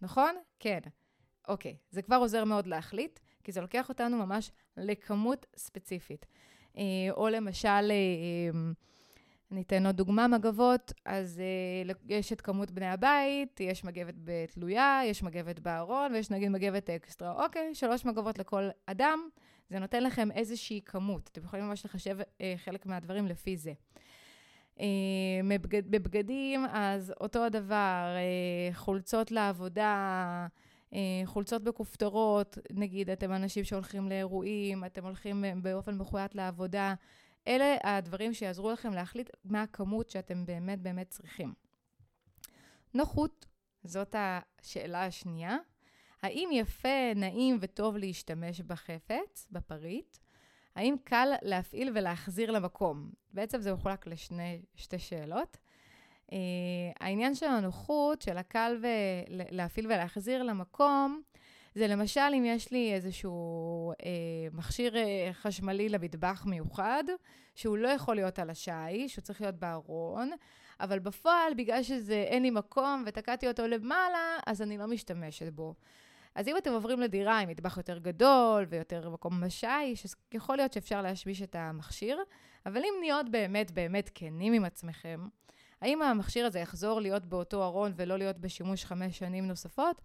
נכון? 0.00 0.34
כן. 0.58 0.80
אוקיי, 1.48 1.76
זה 1.90 2.02
כבר 2.02 2.16
עוזר 2.16 2.44
מאוד 2.44 2.66
להחליט, 2.66 3.20
כי 3.46 3.52
זה 3.52 3.60
לוקח 3.60 3.88
אותנו 3.88 4.16
ממש 4.16 4.50
לכמות 4.76 5.46
ספציפית. 5.56 6.26
אה, 6.76 6.82
או 7.10 7.28
למשל, 7.28 7.68
אה, 7.68 8.50
אמ, 8.50 8.72
אני 9.52 9.62
אתן 9.62 9.86
עוד 9.86 9.96
דוגמה, 9.96 10.28
מגבות, 10.28 10.92
אז 11.04 11.40
אה, 11.40 11.94
יש 12.08 12.32
את 12.32 12.40
כמות 12.40 12.70
בני 12.70 12.86
הבית, 12.86 13.60
יש 13.60 13.84
מגבת 13.84 14.14
בתלויה, 14.24 15.00
יש 15.04 15.22
מגבת 15.22 15.58
בארון, 15.58 16.12
ויש 16.12 16.30
נגיד 16.30 16.48
מגבת 16.48 16.90
אקסטרה. 16.90 17.44
אוקיי, 17.44 17.74
שלוש 17.74 18.04
מגבות 18.04 18.38
לכל 18.38 18.68
אדם, 18.86 19.28
זה 19.70 19.78
נותן 19.78 20.02
לכם 20.02 20.30
איזושהי 20.30 20.80
כמות. 20.84 21.28
אתם 21.32 21.44
יכולים 21.44 21.64
ממש 21.64 21.84
לחשב 21.84 22.18
חלק 22.56 22.86
מהדברים 22.86 23.26
לפי 23.26 23.56
זה. 23.56 23.72
בבגדים, 25.90 26.66
אז 26.72 27.12
אותו 27.20 27.44
הדבר, 27.44 28.16
חולצות 28.72 29.30
לעבודה, 29.30 29.84
אה, 29.84 30.46
חולצות 31.24 31.64
בכופתרות, 31.64 32.58
נגיד 32.70 33.10
אתם 33.10 33.32
אנשים 33.32 33.64
שהולכים 33.64 34.08
לאירועים, 34.08 34.84
אתם 34.84 35.04
הולכים 35.04 35.44
אה, 35.44 35.52
באופן 35.62 35.94
מחויית 35.94 36.34
לעבודה, 36.34 36.94
אלה 37.48 37.76
הדברים 37.84 38.34
שיעזרו 38.34 38.70
לכם 38.70 38.92
להחליט 38.92 39.30
מה 39.44 39.62
הכמות 39.62 40.10
שאתם 40.10 40.46
באמת 40.46 40.82
באמת 40.82 41.08
צריכים. 41.08 41.54
נוחות, 42.94 43.46
זאת 43.84 44.14
השאלה 44.18 45.06
השנייה. 45.06 45.56
האם 46.22 46.48
יפה, 46.52 47.14
נעים 47.16 47.58
וטוב 47.60 47.96
להשתמש 47.96 48.60
בחפץ, 48.60 49.46
בפריט? 49.50 50.16
האם 50.74 50.94
קל 51.04 51.28
להפעיל 51.42 51.92
ולהחזיר 51.94 52.50
למקום? 52.50 53.10
בעצם 53.32 53.60
זה 53.60 53.74
מחולק 53.74 54.06
לשתי 54.06 54.98
שאלות. 54.98 55.56
Uh, 56.30 56.32
העניין 57.00 57.34
של 57.34 57.46
הנוחות, 57.46 58.22
של 58.22 58.38
הקל 58.38 58.76
להפעיל 59.28 59.86
ולהחזיר 59.86 60.42
למקום, 60.42 61.22
זה 61.74 61.86
למשל 61.86 62.20
אם 62.38 62.44
יש 62.46 62.72
לי 62.72 62.94
איזשהו 62.94 63.92
uh, 63.92 64.04
מכשיר 64.52 64.94
uh, 64.94 64.98
חשמלי 65.32 65.88
למטבח 65.88 66.44
מיוחד, 66.46 67.04
שהוא 67.54 67.78
לא 67.78 67.88
יכול 67.88 68.14
להיות 68.14 68.38
על 68.38 68.50
השיש, 68.50 69.12
שהוא 69.12 69.22
צריך 69.22 69.40
להיות 69.40 69.54
בארון, 69.54 70.30
אבל 70.80 70.98
בפועל, 70.98 71.54
בגלל 71.54 71.82
שאין 71.82 72.42
לי 72.42 72.50
מקום 72.50 73.04
ותקעתי 73.06 73.48
אותו 73.48 73.66
למעלה, 73.66 74.38
אז 74.46 74.62
אני 74.62 74.78
לא 74.78 74.86
משתמשת 74.86 75.52
בו. 75.52 75.74
אז 76.34 76.48
אם 76.48 76.56
אתם 76.56 76.72
עוברים 76.72 77.00
לדירה 77.00 77.38
עם 77.38 77.48
מטבח 77.48 77.76
יותר 77.76 77.98
גדול 77.98 78.66
ויותר 78.68 79.10
מקום 79.10 79.40
בשיש, 79.40 80.04
אז 80.04 80.16
יכול 80.32 80.56
להיות 80.56 80.72
שאפשר 80.72 81.02
להשמיש 81.02 81.42
את 81.42 81.54
המכשיר, 81.54 82.18
אבל 82.66 82.80
אם 82.80 82.94
נהיות 83.00 83.28
באמת 83.28 83.70
באמת 83.70 84.10
כנים 84.14 84.52
עם 84.52 84.64
עצמכם, 84.64 85.20
האם 85.80 86.02
המכשיר 86.02 86.46
הזה 86.46 86.58
יחזור 86.58 87.00
להיות 87.00 87.26
באותו 87.26 87.64
ארון 87.64 87.92
ולא 87.96 88.16
להיות 88.18 88.38
בשימוש 88.38 88.84
חמש 88.84 89.18
שנים 89.18 89.46
נוספות, 89.46 90.02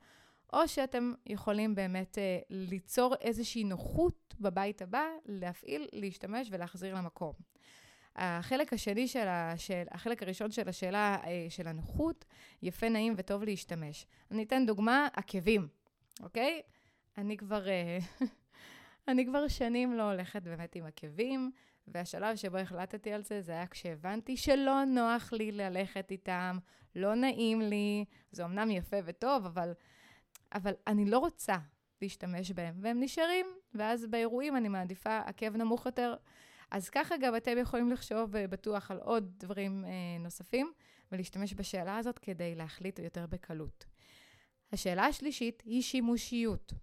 או 0.54 0.68
שאתם 0.68 1.14
יכולים 1.26 1.76
באמת 1.76 2.18
אה, 2.18 2.40
ליצור 2.50 3.16
איזושהי 3.22 3.64
נוחות 3.64 4.36
בבית 4.40 4.82
הבא, 4.82 5.06
להפעיל, 5.26 5.88
להשתמש 5.94 6.48
ולהחזיר 6.52 6.96
למקום. 6.96 7.34
החלק 8.16 8.74
השני 8.74 9.08
של 9.08 9.28
השאל, 9.28 9.86
החלק 9.92 10.24
הראשון 10.24 10.52
של 10.52 10.70
השאלה 10.70 11.18
אה, 11.24 11.46
של 11.50 11.68
הנוחות, 11.68 12.26
יפה, 12.62 12.90
נעים 12.90 13.14
וטוב 13.18 13.44
להשתמש. 13.44 14.06
אני 14.32 14.44
אתן 14.44 14.66
דוגמה, 14.66 15.08
עקבים, 15.14 15.68
אוקיי? 16.24 16.62
אני 17.18 17.38
כבר, 17.38 17.68
אה, 17.70 18.00
אני 19.08 19.26
כבר 19.26 19.48
שנים 19.48 19.94
לא 19.94 20.12
הולכת 20.12 20.44
באמת 20.44 20.76
עם 20.76 20.86
עקבים, 20.86 21.52
והשלב 21.88 22.36
שבו 22.36 22.58
החלטתי 22.58 23.14
על 23.14 23.24
זה, 23.24 23.42
זה 23.42 23.52
היה 23.52 23.68
כשהבנתי 23.68 24.38
שלא 24.38 24.84
נוח 24.84 25.34
לי 25.34 25.52
ללכת 25.52 26.12
איתם, 26.12 26.58
לא 26.96 27.16
נעים 27.16 27.62
לי, 27.62 28.06
זה 28.32 28.46
אמנם 28.46 28.72
יפה 28.72 28.98
וטוב, 29.06 29.46
אבל, 29.46 29.74
אבל 30.54 30.74
אני 30.88 31.06
לא 31.06 31.20
רוצה 31.20 31.58
להשתמש 32.02 32.52
בהם, 32.52 32.76
והם 32.82 33.00
נשארים, 33.00 33.46
ואז 33.74 34.06
באירועים 34.06 34.56
אני 34.56 34.70
מעדיפה 34.70 35.20
עקב 35.26 35.56
נמוך 35.56 35.86
יותר. 35.86 36.16
אז 36.72 36.90
ככה 36.90 37.18
גם 37.18 37.36
אתם 37.36 37.58
יכולים 37.58 37.92
לחשוב 37.92 38.36
אה, 38.36 38.48
בטוח 38.48 38.92
על 38.92 38.98
עוד 38.98 39.32
דברים 39.38 39.86
אה, 39.86 39.90
נוספים, 40.20 40.72
ולהשתמש 41.12 41.54
בשאלה 41.54 41.98
הזאת 41.98 42.20
כדי 42.20 42.56
להחליט 42.56 43.00
יותר 43.00 43.28
בקלות. 43.28 43.86
השאלה 44.74 45.06
השלישית 45.06 45.62
היא 45.66 45.82
שימושיות. 45.82 46.74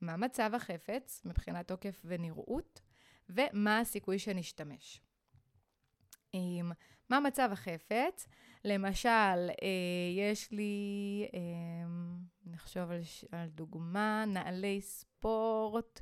מה 0.00 0.16
מצב 0.16 0.50
החפץ 0.54 1.22
מבחינת 1.24 1.68
תוקף 1.68 2.02
ונראות, 2.04 2.80
ומה 3.28 3.78
הסיכוי 3.78 4.18
שנשתמש. 4.18 5.00
מה 7.10 7.20
מצב 7.20 7.48
החפץ? 7.52 8.26
למשל, 8.64 9.08
אה, 9.08 10.30
יש 10.32 10.52
לי, 10.52 11.26
אה, 11.34 11.40
נחשוב 12.46 12.90
על, 12.90 13.00
על 13.32 13.48
דוגמה, 13.48 14.24
נעלי 14.26 14.80
ספורט. 14.80 16.00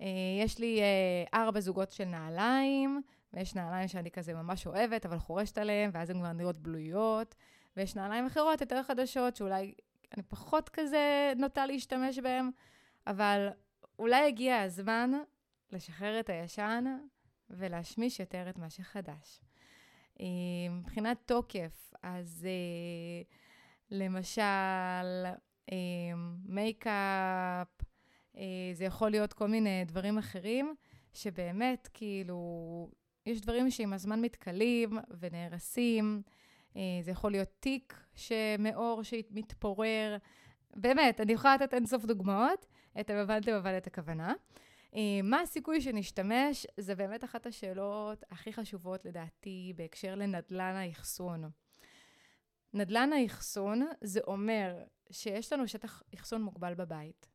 אה, 0.00 0.06
יש 0.44 0.58
לי 0.58 0.80
ארבע 1.34 1.60
זוגות 1.60 1.90
של 1.90 2.04
נעליים, 2.04 3.02
ויש 3.32 3.54
נעליים 3.54 3.88
שאני 3.88 4.10
כזה 4.10 4.34
ממש 4.34 4.66
אוהבת, 4.66 5.06
אבל 5.06 5.18
חורשת 5.18 5.58
עליהן, 5.58 5.90
ואז 5.92 6.10
הן 6.10 6.18
כבר 6.18 6.32
נראות 6.32 6.58
בלויות. 6.58 7.34
ויש 7.76 7.96
נעליים 7.96 8.26
אחרות 8.26 8.60
יותר 8.60 8.82
חדשות, 8.82 9.36
שאולי 9.36 9.74
אני 10.14 10.22
פחות 10.22 10.68
כזה 10.68 11.32
נוטה 11.36 11.66
להשתמש 11.66 12.18
בהן, 12.18 12.50
אבל 13.06 13.48
אולי 13.98 14.26
הגיע 14.26 14.60
הזמן 14.60 15.10
לשחרר 15.72 16.20
את 16.20 16.30
הישן 16.30 16.84
ולהשמיש 17.50 18.20
יותר 18.20 18.50
את 18.50 18.58
מה 18.58 18.70
שחדש. 18.70 19.40
אה, 20.20 20.26
מבחינת 20.70 21.18
תוקף, 21.26 21.94
אז 22.02 22.46
אה, 22.48 23.22
למשל, 23.90 24.42
אה, 25.72 25.76
מייקאפ, 26.44 27.68
זה 28.72 28.84
יכול 28.84 29.10
להיות 29.10 29.32
כל 29.32 29.48
מיני 29.48 29.84
דברים 29.86 30.18
אחרים, 30.18 30.74
שבאמת, 31.12 31.88
כאילו, 31.94 32.90
יש 33.26 33.40
דברים 33.40 33.70
שעם 33.70 33.92
הזמן 33.92 34.20
מתכלים 34.20 34.98
ונהרסים. 35.18 36.22
זה 36.74 37.10
יכול 37.10 37.30
להיות 37.30 37.48
תיק 37.60 37.94
שמאור 38.14 39.02
שמתפורר. 39.02 40.16
באמת, 40.76 41.20
אני 41.20 41.32
יכולה 41.32 41.54
לתת 41.54 41.74
אינסוף 41.74 42.04
דוגמאות, 42.04 42.66
אתם 43.00 43.14
הבנתם 43.14 43.52
אבל 43.52 43.76
את 43.76 43.86
הכוונה. 43.86 44.34
אה, 44.94 45.20
מה 45.22 45.40
הסיכוי 45.40 45.80
שנשתמש? 45.80 46.66
זה 46.76 46.94
באמת 46.94 47.24
אחת 47.24 47.46
השאלות 47.46 48.24
הכי 48.30 48.52
חשובות 48.52 49.04
לדעתי 49.04 49.72
בהקשר 49.76 50.14
לנדלן 50.14 50.74
האחסון. 50.74 51.50
נדלן 52.74 53.12
האחסון 53.12 53.86
זה 54.00 54.20
אומר 54.26 54.82
שיש 55.10 55.52
לנו 55.52 55.68
שטח 55.68 56.02
אחסון 56.14 56.42
מוגבל 56.42 56.74
בבית, 56.74 57.28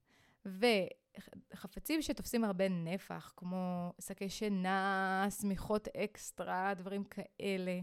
וחפצים 0.45 2.01
שתופסים 2.01 2.43
הרבה 2.43 2.69
נפח, 2.69 3.33
כמו 3.37 3.93
שקי 4.01 4.29
שינה, 4.29 5.27
שמיכות 5.41 5.87
אקסטרה, 5.87 6.73
דברים 6.73 7.03
כאלה, 7.03 7.79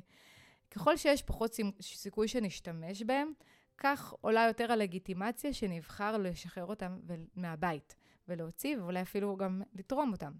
ככל 0.70 0.96
שיש 0.96 1.22
פחות 1.22 1.56
סיכוי 1.80 2.28
שנשתמש 2.28 3.02
בהם, 3.02 3.32
כך 3.78 4.14
עולה 4.20 4.44
יותר 4.48 4.72
הלגיטימציה 4.72 5.52
שנבחר 5.52 6.16
לשחרר 6.18 6.66
אותם 6.66 7.00
מהבית. 7.36 7.94
ולהוציא, 8.28 8.78
ואולי 8.78 9.02
אפילו 9.02 9.36
גם 9.36 9.62
לתרום 9.74 10.12
אותם. 10.12 10.32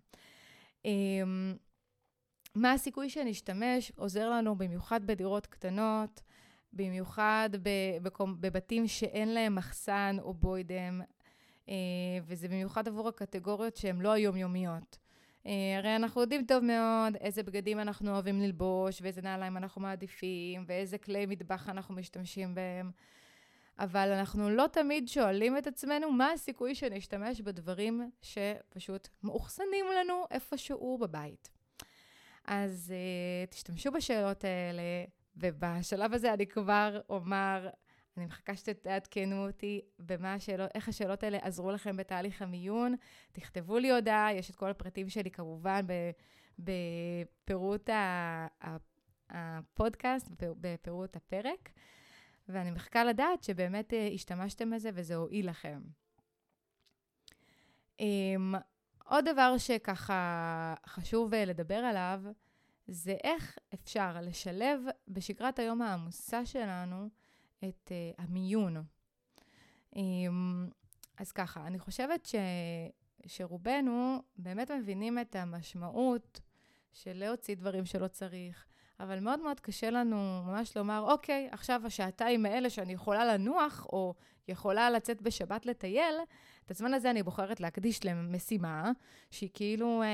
אמ, 0.85 1.55
מה 2.55 2.73
הסיכוי 2.73 3.11
שנשתמש? 3.11 3.93
עוזר 3.97 4.31
לנו 4.31 4.57
במיוחד 4.57 5.07
בדירות 5.07 5.47
קטנות, 5.47 6.23
במיוחד 6.73 7.51
בבתים 8.41 8.87
שאין 8.87 9.35
להם 9.35 9.55
מחסן 9.55 10.17
או 10.21 10.35
בוידם, 10.35 11.01
אה, 11.69 11.75
וזה 12.25 12.49
במיוחד 12.49 12.89
עבור 12.89 13.09
הקטגוריות 13.09 13.77
שהן 13.77 14.01
לא 14.01 14.13
היומיומיות. 14.13 14.99
אה, 15.47 15.79
הרי 15.79 15.97
אנחנו 15.97 16.21
יודעים 16.21 16.45
טוב 16.47 16.65
מאוד 16.65 17.17
איזה 17.17 17.43
בגדים 17.43 17.81
אנחנו 17.81 18.11
אוהבים 18.11 18.41
ללבוש, 18.41 19.03
ואיזה 19.03 19.23
נעליים 19.23 19.57
אנחנו 19.57 19.81
מעדיפים, 19.81 20.65
ואיזה 20.67 20.99
כלי 20.99 21.27
מטבח 21.27 21.69
אנחנו 21.69 21.95
משתמשים 21.95 22.55
בהם. 22.55 22.91
אבל 23.79 24.13
אנחנו 24.13 24.51
לא 24.51 24.67
תמיד 24.73 25.09
שואלים 25.09 25.59
את 25.59 25.67
עצמנו 25.67 26.13
מה 26.13 26.31
הסיכוי 26.31 26.75
שנשתמש 26.75 27.41
בדברים 27.41 28.11
שפשוט 28.23 29.09
מאוחסנים 29.23 29.87
לנו 29.99 30.25
איפשהו 30.31 30.99
בבית. 30.99 31.51
אז 32.45 32.95
uh, 32.95 33.51
תשתמשו 33.51 33.93
בשאלות 33.93 34.45
האלה, 34.45 34.83
ובשלב 35.37 36.15
הזה 36.15 36.35
אני 36.35 36.47
כבר 36.47 37.01
אומר, 37.09 37.69
אני 38.17 38.27
מחכה 38.27 38.57
שתעדכנו 38.57 39.47
אותי 39.47 39.81
במה 39.99 40.35
השאלות, 40.35 40.71
איך 40.75 40.89
השאלות 40.89 41.23
האלה 41.23 41.39
עזרו 41.43 41.71
לכם 41.71 41.97
בתהליך 41.97 42.43
המיון. 42.43 42.95
תכתבו 43.33 43.79
לי 43.79 43.91
הודעה, 43.91 44.35
יש 44.35 44.51
את 44.51 44.57
כל 44.57 44.71
הפרטים 44.71 45.09
שלי 45.09 45.31
כמובן 45.31 45.81
בפירוט 46.59 47.91
הפודקאסט, 49.31 50.29
בפירוט 50.39 51.17
הפרק. 51.17 51.71
ואני 52.49 52.71
מחכה 52.71 53.05
לדעת 53.05 53.43
שבאמת 53.43 53.93
אה, 53.93 54.09
השתמשתם 54.15 54.71
בזה 54.71 54.91
וזה 54.95 55.15
הועיל 55.15 55.51
לכם. 55.51 55.81
Um, 57.99 58.57
עוד 59.05 59.25
דבר 59.29 59.59
שככה 59.59 60.75
חשוב 60.87 61.35
אה, 61.35 61.45
לדבר 61.45 61.75
עליו, 61.79 62.23
זה 62.87 63.17
איך 63.25 63.59
אפשר 63.75 64.17
לשלב 64.23 64.81
בשגרת 65.09 65.59
היום 65.59 65.83
העמוסה 65.83 66.47
שלנו 66.47 67.09
את 67.65 67.93
uh, 67.93 68.23
המיון. 68.23 68.85
Um, 69.95 69.99
אז 71.19 71.33
ככה, 71.33 71.67
אני 71.67 71.79
חושבת 71.79 72.27
ש, 72.27 72.35
שרובנו 73.27 74.23
באמת 74.37 74.71
מבינים 74.71 75.19
את 75.19 75.37
המשמעות 75.37 76.41
של 76.93 77.13
להוציא 77.13 77.57
דברים 77.57 77.87
שלא 77.87 78.09
צריך, 78.09 78.67
אבל 79.03 79.21
מאוד 79.21 79.41
מאוד 79.41 79.61
קשה 79.61 79.91
לנו 79.91 80.43
ממש 80.47 80.77
לומר, 80.77 81.05
אוקיי, 81.09 81.49
עכשיו 81.51 81.83
השעתיים 81.85 82.47
האלה 82.47 82.71
שאני 82.71 82.93
יכולה 82.93 83.25
לנוח, 83.25 83.87
או 83.93 84.15
יכולה 84.49 84.91
לצאת 84.91 85.23
בשבת 85.23 85.67
לטייל, 85.67 86.15
את 86.67 86.71
הזמן 86.71 86.95
הזה 86.95 87.11
אני 87.11 87.23
בוחרת 87.23 87.61
להקדיש 87.61 88.05
למשימה 88.05 88.91
שהיא 89.31 89.51
כאילו 89.55 90.03
אה, 90.03 90.09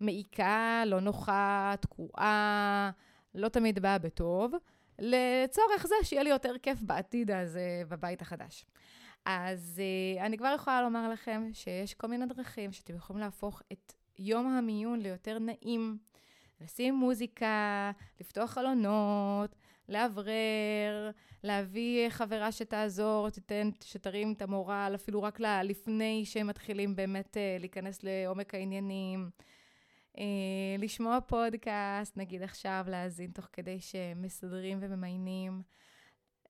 מעיקה, 0.00 0.82
לא 0.86 1.00
נוחה, 1.00 1.74
תקועה, 1.80 2.90
לא 3.34 3.48
תמיד 3.48 3.78
באה 3.78 3.98
בטוב, 3.98 4.54
לצורך 4.98 5.86
זה 5.86 5.94
שיהיה 6.02 6.22
לי 6.22 6.30
יותר 6.30 6.54
כיף 6.62 6.82
בעתיד 6.82 7.30
הזה 7.30 7.82
בבית 7.88 8.22
החדש. 8.22 8.66
אז 9.24 9.82
אה, 10.18 10.26
אני 10.26 10.38
כבר 10.38 10.52
יכולה 10.54 10.82
לומר 10.82 11.08
לכם 11.08 11.50
שיש 11.52 11.94
כל 11.94 12.06
מיני 12.06 12.26
דרכים 12.26 12.72
שאתם 12.72 12.94
יכולים 12.94 13.20
להפוך 13.20 13.62
את 13.72 13.92
יום 14.18 14.46
המיון 14.46 15.00
ליותר 15.00 15.38
נעים. 15.38 15.98
לשים 16.60 16.94
מוזיקה, 16.94 17.90
לפתוח 18.20 18.50
חלונות, 18.50 19.56
לאוורר, 19.88 21.10
להביא 21.42 22.08
חברה 22.08 22.52
שתעזור, 22.52 23.30
תיתן, 23.30 23.70
שתרים 23.84 24.32
את 24.32 24.42
המורל, 24.42 24.92
אפילו 24.94 25.22
רק 25.22 25.40
לפני 25.40 26.22
שהם 26.24 26.46
מתחילים 26.46 26.96
באמת 26.96 27.36
אה, 27.36 27.56
להיכנס 27.60 28.02
לעומק 28.02 28.54
העניינים. 28.54 29.30
אה, 30.18 30.24
לשמוע 30.78 31.18
פודקאסט, 31.20 32.16
נגיד 32.16 32.42
עכשיו 32.42 32.84
להאזין 32.88 33.30
תוך 33.30 33.48
כדי 33.52 33.80
שמסדרים 33.80 34.78
וממיינים. 34.80 35.62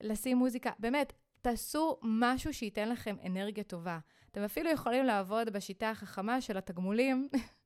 לשים 0.01 0.37
מוזיקה, 0.37 0.71
באמת, 0.79 1.13
תעשו 1.43 1.99
משהו 2.03 2.55
שייתן 2.55 2.89
לכם 2.89 3.17
אנרגיה 3.27 3.65
טובה. 3.65 3.99
אתם 4.31 4.43
אפילו 4.43 4.71
יכולים 4.71 5.05
לעבוד 5.05 5.51
בשיטה 5.51 5.91
החכמה 5.91 6.41
של 6.41 6.57
התגמולים. 6.57 7.29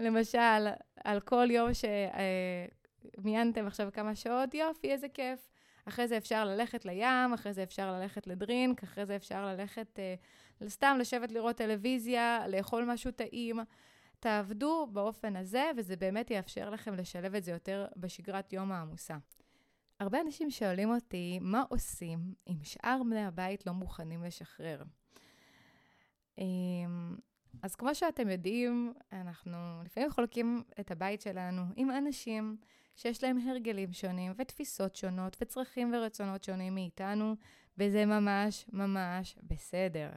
למשל, 0.00 0.68
על 1.04 1.20
כל 1.20 1.48
יום 1.50 1.70
שמיינת 3.20 3.58
עכשיו 3.58 3.88
כמה 3.92 4.14
שעות, 4.14 4.54
יופי, 4.54 4.92
איזה 4.92 5.08
כיף. 5.08 5.48
אחרי 5.88 6.08
זה 6.08 6.16
אפשר 6.16 6.44
ללכת 6.44 6.84
לים, 6.84 7.32
אחרי 7.34 7.52
זה 7.52 7.62
אפשר 7.62 7.92
ללכת 7.92 8.26
לדרינק, 8.26 8.82
אחרי 8.82 9.06
זה 9.06 9.16
אפשר 9.16 9.46
ללכת 9.46 9.98
uh, 9.98 10.68
סתם 10.68 10.96
לשבת 11.00 11.32
לראות 11.32 11.56
טלוויזיה, 11.56 12.48
לאכול 12.48 12.84
משהו 12.84 13.10
טעים. 13.10 13.60
תעבדו 14.20 14.86
באופן 14.92 15.36
הזה, 15.36 15.70
וזה 15.76 15.96
באמת 15.96 16.30
יאפשר 16.30 16.70
לכם 16.70 16.94
לשלב 16.94 17.34
את 17.34 17.44
זה 17.44 17.50
יותר 17.50 17.86
בשגרת 17.96 18.52
יום 18.52 18.72
העמוסה. 18.72 19.16
הרבה 20.00 20.20
אנשים 20.20 20.50
שואלים 20.50 20.90
אותי, 20.90 21.38
מה 21.42 21.64
עושים 21.68 22.18
אם 22.48 22.56
שאר 22.62 23.02
בני 23.10 23.24
הבית 23.24 23.66
לא 23.66 23.72
מוכנים 23.72 24.24
לשחרר? 24.24 24.82
אז 27.62 27.74
כמו 27.74 27.94
שאתם 27.94 28.28
יודעים, 28.28 28.92
אנחנו 29.12 29.82
לפעמים 29.84 30.10
חולקים 30.10 30.62
את 30.80 30.90
הבית 30.90 31.20
שלנו 31.20 31.62
עם 31.76 31.90
אנשים 31.90 32.56
שיש 32.96 33.24
להם 33.24 33.48
הרגלים 33.48 33.92
שונים 33.92 34.32
ותפיסות 34.38 34.96
שונות 34.96 35.36
וצרכים 35.40 35.94
ורצונות 35.94 36.44
שונים 36.44 36.74
מאיתנו, 36.74 37.34
וזה 37.78 38.06
ממש 38.06 38.64
ממש 38.72 39.36
בסדר. 39.42 40.10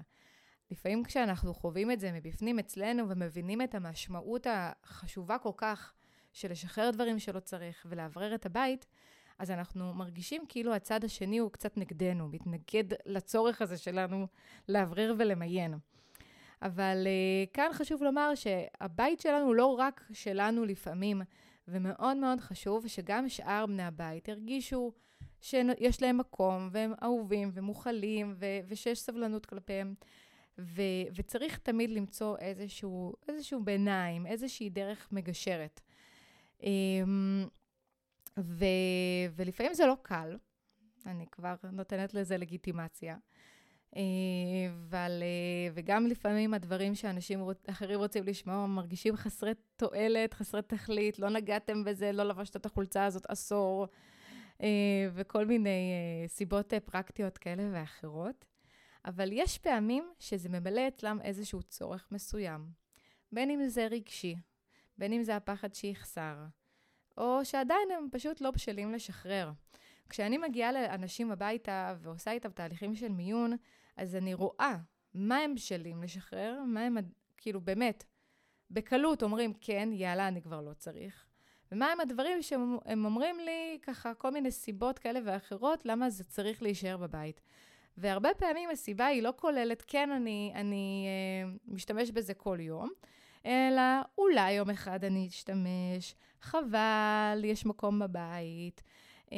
לפעמים 0.71 1.03
כשאנחנו 1.03 1.53
חווים 1.53 1.91
את 1.91 1.99
זה 1.99 2.11
מבפנים 2.11 2.59
אצלנו 2.59 3.09
ומבינים 3.09 3.61
את 3.61 3.75
המשמעות 3.75 4.47
החשובה 4.49 5.37
כל 5.37 5.51
כך 5.57 5.93
של 6.33 6.51
לשחרר 6.51 6.91
דברים 6.91 7.19
שלא 7.19 7.39
צריך 7.39 7.85
ולאוורר 7.89 8.35
את 8.35 8.45
הבית, 8.45 8.85
אז 9.39 9.51
אנחנו 9.51 9.93
מרגישים 9.93 10.43
כאילו 10.49 10.73
הצד 10.73 11.03
השני 11.03 11.37
הוא 11.37 11.51
קצת 11.51 11.77
נגדנו, 11.77 12.27
מתנגד 12.27 12.83
לצורך 13.05 13.61
הזה 13.61 13.77
שלנו 13.77 14.27
לאוורר 14.69 15.13
ולמיין. 15.17 15.73
אבל 16.61 17.07
uh, 17.07 17.49
כאן 17.53 17.69
חשוב 17.73 18.03
לומר 18.03 18.31
שהבית 18.35 19.19
שלנו 19.19 19.53
לא 19.53 19.65
רק 19.65 20.03
שלנו 20.13 20.65
לפעמים, 20.65 21.21
ומאוד 21.67 22.17
מאוד 22.17 22.39
חשוב 22.39 22.87
שגם 22.87 23.29
שאר 23.29 23.65
בני 23.65 23.83
הבית 23.83 24.27
ירגישו 24.27 24.91
שיש 25.41 26.01
להם 26.01 26.17
מקום, 26.17 26.69
והם 26.71 26.93
אהובים 27.03 27.51
ומוכלים, 27.53 28.35
ו- 28.37 28.59
ושיש 28.67 28.99
סבלנות 28.99 29.45
כלפיהם. 29.45 29.95
ו- 30.59 30.81
וצריך 31.15 31.57
תמיד 31.57 31.89
למצוא 31.89 32.37
איזשהו, 32.37 33.13
איזשהו 33.27 33.63
ביניים, 33.63 34.25
איזושהי 34.27 34.69
דרך 34.69 35.07
מגשרת. 35.11 35.81
אמ, 36.63 37.47
ו- 38.39 38.65
ולפעמים 39.35 39.73
זה 39.73 39.85
לא 39.85 39.97
קל, 40.01 40.37
אני 41.05 41.25
כבר 41.31 41.55
נותנת 41.71 42.13
לזה 42.13 42.37
לגיטימציה. 42.37 43.17
אה, 43.97 44.03
אבל, 44.73 45.23
אה, 45.23 45.71
וגם 45.73 46.07
לפעמים 46.07 46.53
הדברים 46.53 46.95
שאנשים 46.95 47.43
אחרים 47.69 47.99
רוצים 47.99 48.23
לשמוע 48.23 48.65
מרגישים 48.65 49.15
חסרי 49.15 49.51
תועלת, 49.75 50.33
חסרי 50.33 50.61
תכלית, 50.61 51.19
לא 51.19 51.29
נגעתם 51.29 51.83
בזה, 51.83 52.11
לא 52.11 52.23
לבשת 52.23 52.55
את 52.55 52.65
החולצה 52.65 53.05
הזאת 53.05 53.25
עשור, 53.25 53.87
אה, 54.63 55.09
וכל 55.13 55.45
מיני 55.45 55.91
סיבות 56.27 56.73
פרקטיות 56.85 57.37
כאלה 57.37 57.63
ואחרות. 57.71 58.45
אבל 59.05 59.29
יש 59.31 59.57
פעמים 59.57 60.09
שזה 60.19 60.49
ממלא 60.49 60.87
אצלם 60.87 61.19
איזשהו 61.21 61.63
צורך 61.63 62.07
מסוים, 62.11 62.69
בין 63.31 63.49
אם 63.49 63.67
זה 63.67 63.87
רגשי, 63.87 64.35
בין 64.97 65.13
אם 65.13 65.23
זה 65.23 65.35
הפחד 65.35 65.73
שיחסר, 65.73 66.35
או 67.17 67.39
שעדיין 67.43 67.91
הם 67.97 68.07
פשוט 68.11 68.41
לא 68.41 68.51
בשלים 68.51 68.91
לשחרר. 68.91 69.51
כשאני 70.09 70.37
מגיעה 70.37 70.71
לאנשים 70.71 71.31
הביתה 71.31 71.95
ועושה 72.01 72.31
איתם 72.31 72.49
תהליכים 72.49 72.95
של 72.95 73.11
מיון, 73.11 73.53
אז 73.97 74.15
אני 74.15 74.33
רואה 74.33 74.77
מה 75.13 75.37
הם 75.37 75.55
בשלים 75.55 76.03
לשחרר, 76.03 76.61
מה 76.67 76.81
הם, 76.81 76.97
כאילו 77.37 77.61
באמת, 77.61 78.03
בקלות 78.71 79.23
אומרים, 79.23 79.53
כן, 79.61 79.89
יאללה, 79.91 80.27
אני 80.27 80.41
כבר 80.41 80.61
לא 80.61 80.73
צריך. 80.73 81.25
ומה 81.71 81.91
הם 81.91 81.99
הדברים 81.99 82.41
שהם 82.41 83.05
אומרים 83.05 83.39
לי, 83.39 83.79
ככה, 83.81 84.13
כל 84.13 84.29
מיני 84.29 84.51
סיבות 84.51 84.99
כאלה 84.99 85.19
ואחרות, 85.23 85.85
למה 85.85 86.09
זה 86.09 86.23
צריך 86.23 86.61
להישאר 86.61 86.97
בבית. 86.97 87.41
והרבה 87.97 88.29
פעמים 88.37 88.69
הסיבה 88.69 89.05
היא 89.05 89.23
לא 89.23 89.33
כוללת, 89.35 89.83
כן, 89.87 90.11
אני, 90.11 90.51
אני 90.55 91.07
אה, 91.07 91.49
משתמש 91.67 92.11
בזה 92.11 92.33
כל 92.33 92.57
יום, 92.59 92.89
אלא 93.45 93.81
אולי 94.17 94.51
יום 94.51 94.69
אחד 94.69 95.03
אני 95.03 95.27
אשתמש, 95.27 96.15
חבל, 96.41 97.41
יש 97.43 97.65
מקום 97.65 97.99
בבית. 97.99 98.83
אה, 99.31 99.37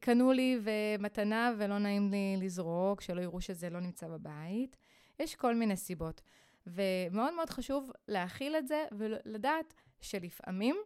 קנו 0.00 0.32
לי 0.32 0.58
מתנה 0.98 1.54
ולא 1.58 1.78
נעים 1.78 2.10
לי 2.10 2.36
לזרוק, 2.40 3.00
שלא 3.00 3.20
יראו 3.20 3.40
שזה 3.40 3.70
לא 3.70 3.80
נמצא 3.80 4.08
בבית. 4.08 4.76
יש 5.18 5.34
כל 5.34 5.54
מיני 5.54 5.76
סיבות. 5.76 6.22
ומאוד 6.66 7.34
מאוד 7.34 7.50
חשוב 7.50 7.90
להכיל 8.08 8.56
את 8.56 8.68
זה 8.68 8.84
ולדעת 8.92 9.74
שלפעמים 10.00 10.76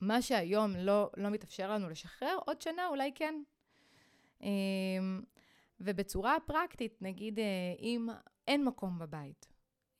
מה 0.00 0.22
שהיום 0.22 0.76
לא, 0.76 1.10
לא 1.16 1.30
מתאפשר 1.30 1.70
לנו 1.70 1.88
לשחרר, 1.88 2.38
עוד 2.46 2.60
שנה 2.60 2.86
אולי 2.86 3.12
כן. 3.14 3.34
אמ, 4.40 5.22
ובצורה 5.80 6.36
פרקטית, 6.46 7.02
נגיד 7.02 7.38
אה, 7.38 7.44
אם 7.78 8.08
אין 8.48 8.64
מקום 8.64 8.98
בבית, 8.98 9.48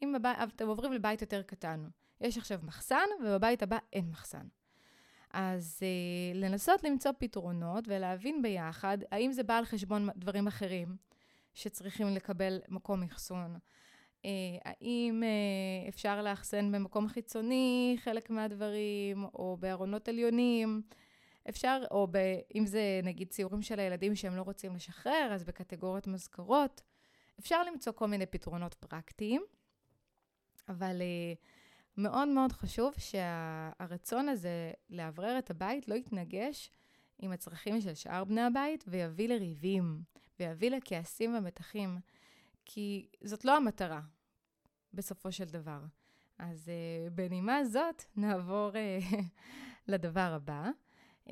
אם 0.02 0.12
בבית, 0.18 0.38
אתם 0.56 0.68
עוברים 0.68 0.92
לבית 0.92 1.20
יותר 1.20 1.42
קטן, 1.42 1.88
יש 2.20 2.38
עכשיו 2.38 2.60
מחסן 2.62 3.06
ובבית 3.20 3.62
הבא 3.62 3.78
אין 3.92 4.10
מחסן. 4.10 4.46
אז 5.32 5.80
uh, 5.80 6.36
לנסות 6.36 6.84
למצוא 6.84 7.12
פתרונות 7.18 7.84
ולהבין 7.88 8.42
ביחד 8.42 8.98
האם 9.10 9.32
זה 9.32 9.42
בא 9.42 9.56
על 9.58 9.64
חשבון 9.64 10.08
דברים 10.16 10.46
אחרים 10.46 10.96
שצריכים 11.54 12.06
לקבל 12.08 12.60
מקום 12.68 13.02
אחסון. 13.02 13.56
Uh, 13.56 14.26
האם 14.64 15.22
uh, 15.22 15.88
אפשר 15.88 16.22
לאחסן 16.22 16.72
במקום 16.72 17.08
חיצוני 17.08 17.96
חלק 17.98 18.30
מהדברים, 18.30 19.24
או 19.24 19.56
בארונות 19.60 20.08
עליונים. 20.08 20.82
אפשר, 21.48 21.82
או 21.90 22.06
ב, 22.10 22.18
אם 22.54 22.66
זה 22.66 23.00
נגיד 23.02 23.28
ציורים 23.28 23.62
של 23.62 23.80
הילדים 23.80 24.16
שהם 24.16 24.36
לא 24.36 24.42
רוצים 24.42 24.74
לשחרר, 24.74 25.28
אז 25.32 25.44
בקטגוריות 25.44 26.06
מזכרות. 26.06 26.82
אפשר 27.40 27.64
למצוא 27.64 27.92
כל 27.92 28.06
מיני 28.06 28.26
פתרונות 28.26 28.74
פרקטיים, 28.74 29.42
אבל 30.68 31.00
uh, 31.00 31.61
מאוד 31.96 32.28
מאוד 32.28 32.52
חשוב 32.52 32.94
שהרצון 32.98 34.28
הזה 34.28 34.72
לאוורר 34.90 35.38
את 35.38 35.50
הבית 35.50 35.88
לא 35.88 35.94
יתנגש 35.94 36.70
עם 37.18 37.32
הצרכים 37.32 37.80
של 37.80 37.94
שאר 37.94 38.24
בני 38.24 38.40
הבית 38.40 38.84
ויביא 38.88 39.28
לריבים, 39.28 40.02
ויביא 40.40 40.70
לכעסים 40.70 41.34
ומתחים, 41.34 41.98
כי 42.64 43.06
זאת 43.24 43.44
לא 43.44 43.56
המטרה, 43.56 44.00
בסופו 44.94 45.32
של 45.32 45.44
דבר. 45.44 45.80
אז 46.38 46.68
uh, 46.68 47.10
בנימה 47.10 47.64
זאת 47.64 48.02
נעבור 48.16 48.70
uh, 48.70 49.14
לדבר 49.88 50.32
הבא. 50.34 50.70
Uh, 51.26 51.30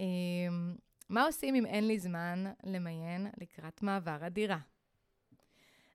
מה 1.08 1.24
עושים 1.24 1.54
אם 1.54 1.66
אין 1.66 1.86
לי 1.86 1.98
זמן 1.98 2.44
למיין 2.64 3.26
לקראת 3.40 3.82
מעבר 3.82 4.18
הדירה? 4.20 4.58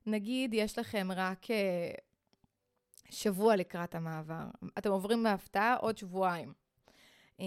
נגיד 0.06 0.54
יש 0.54 0.78
לכם 0.78 1.08
רק 1.14 1.44
uh, 1.44 1.50
שבוע 3.10 3.56
לקראת 3.56 3.94
המעבר. 3.94 4.44
אתם 4.78 4.90
עוברים 4.90 5.22
בהפתעה 5.22 5.76
עוד 5.76 5.98
שבועיים. 5.98 6.52
Um, 7.38 7.40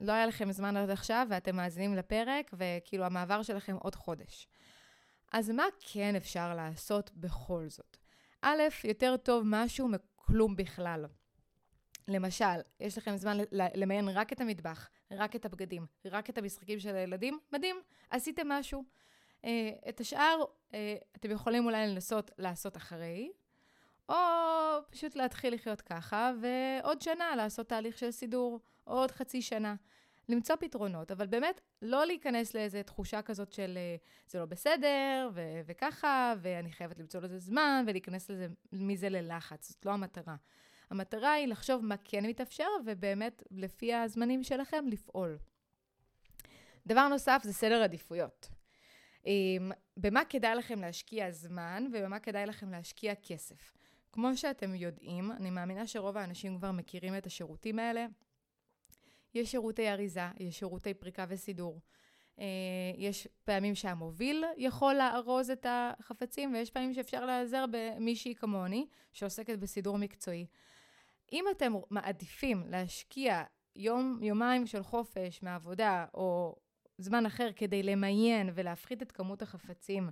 לא 0.00 0.12
היה 0.12 0.26
לכם 0.26 0.52
זמן 0.52 0.76
עד 0.76 0.90
עכשיו 0.90 1.26
ואתם 1.30 1.56
מאזינים 1.56 1.94
לפרק, 1.94 2.50
וכאילו 2.52 3.04
המעבר 3.04 3.42
שלכם 3.42 3.76
עוד 3.76 3.94
חודש. 3.94 4.48
אז 5.32 5.50
מה 5.50 5.64
כן 5.92 6.16
אפשר 6.16 6.54
לעשות 6.54 7.10
בכל 7.14 7.68
זאת? 7.68 7.96
א', 8.42 8.62
יותר 8.84 9.16
טוב 9.16 9.42
משהו 9.46 9.88
מכלום 9.88 10.56
בכלל. 10.56 11.06
למשל, 12.08 12.60
יש 12.80 12.98
לכם 12.98 13.16
זמן 13.16 13.38
למיין 13.52 14.08
רק 14.08 14.32
את 14.32 14.40
המטבח, 14.40 14.90
רק 15.10 15.36
את 15.36 15.44
הבגדים, 15.44 15.86
רק 16.04 16.30
את 16.30 16.38
המשחקים 16.38 16.78
של 16.78 16.96
הילדים, 16.96 17.38
מדהים, 17.52 17.80
עשיתם 18.10 18.48
משהו. 18.48 18.84
Uh, 19.42 19.46
את 19.88 20.00
השאר 20.00 20.44
uh, 20.70 20.74
אתם 21.16 21.30
יכולים 21.30 21.64
אולי 21.64 21.86
לנסות 21.86 22.30
לעשות 22.38 22.76
אחרי, 22.76 23.30
או 24.10 24.16
פשוט 24.90 25.16
להתחיל 25.16 25.54
לחיות 25.54 25.80
ככה, 25.80 26.32
ועוד 26.40 27.00
שנה 27.00 27.36
לעשות 27.36 27.68
תהליך 27.68 27.98
של 27.98 28.10
סידור, 28.10 28.60
או 28.86 28.92
עוד 28.92 29.10
חצי 29.10 29.42
שנה. 29.42 29.74
למצוא 30.28 30.56
פתרונות, 30.56 31.10
אבל 31.10 31.26
באמת 31.26 31.60
לא 31.82 32.06
להיכנס 32.06 32.54
לאיזו 32.54 32.78
תחושה 32.86 33.22
כזאת 33.22 33.52
של 33.52 33.78
אה, 33.78 33.96
זה 34.26 34.38
לא 34.38 34.44
בסדר, 34.44 35.30
ו- 35.34 35.60
וככה, 35.66 36.34
ואני 36.40 36.72
חייבת 36.72 36.98
למצוא 36.98 37.20
לזה 37.20 37.38
זמן, 37.38 37.84
ולהיכנס 37.86 38.30
לזה, 38.30 38.46
מזה 38.72 39.08
ללחץ. 39.08 39.68
זאת 39.68 39.86
לא 39.86 39.90
המטרה. 39.90 40.36
המטרה 40.90 41.32
היא 41.32 41.46
לחשוב 41.46 41.84
מה 41.84 41.94
כן 42.04 42.26
מתאפשר, 42.26 42.68
ובאמת, 42.86 43.42
לפי 43.50 43.94
הזמנים 43.94 44.42
שלכם, 44.42 44.84
לפעול. 44.88 45.38
דבר 46.86 47.08
נוסף 47.08 47.40
זה 47.44 47.52
סדר 47.52 47.82
עדיפויות. 47.82 48.48
במה 49.96 50.24
כדאי 50.24 50.54
לכם 50.54 50.80
להשקיע 50.80 51.30
זמן, 51.30 51.86
ובמה 51.92 52.18
כדאי 52.18 52.46
לכם 52.46 52.70
להשקיע 52.70 53.14
כסף. 53.14 53.72
כמו 54.12 54.36
שאתם 54.36 54.74
יודעים, 54.74 55.32
אני 55.32 55.50
מאמינה 55.50 55.86
שרוב 55.86 56.16
האנשים 56.16 56.58
כבר 56.58 56.72
מכירים 56.72 57.16
את 57.16 57.26
השירותים 57.26 57.78
האלה. 57.78 58.06
יש 59.34 59.50
שירותי 59.50 59.88
אריזה, 59.88 60.28
יש 60.38 60.58
שירותי 60.58 60.94
פריקה 60.94 61.24
וסידור. 61.28 61.80
אה, 62.38 62.44
יש 62.96 63.28
פעמים 63.44 63.74
שהמוביל 63.74 64.44
יכול 64.56 64.94
לארוז 64.94 65.50
את 65.50 65.66
החפצים, 65.68 66.54
ויש 66.54 66.70
פעמים 66.70 66.94
שאפשר 66.94 67.26
להיעזר 67.26 67.64
במישהי 67.70 68.34
כמוני, 68.34 68.86
שעוסקת 69.12 69.58
בסידור 69.58 69.98
מקצועי. 69.98 70.46
אם 71.32 71.44
אתם 71.50 71.72
מעדיפים 71.90 72.62
להשקיע 72.66 73.42
יום, 73.76 74.18
יומיים 74.22 74.66
של 74.66 74.82
חופש 74.82 75.42
מהעבודה, 75.42 76.06
או 76.14 76.56
זמן 76.98 77.26
אחר 77.26 77.48
כדי 77.56 77.82
למיין 77.82 78.50
ולהפחית 78.54 79.02
את 79.02 79.12
כמות 79.12 79.42
החפצים 79.42 80.10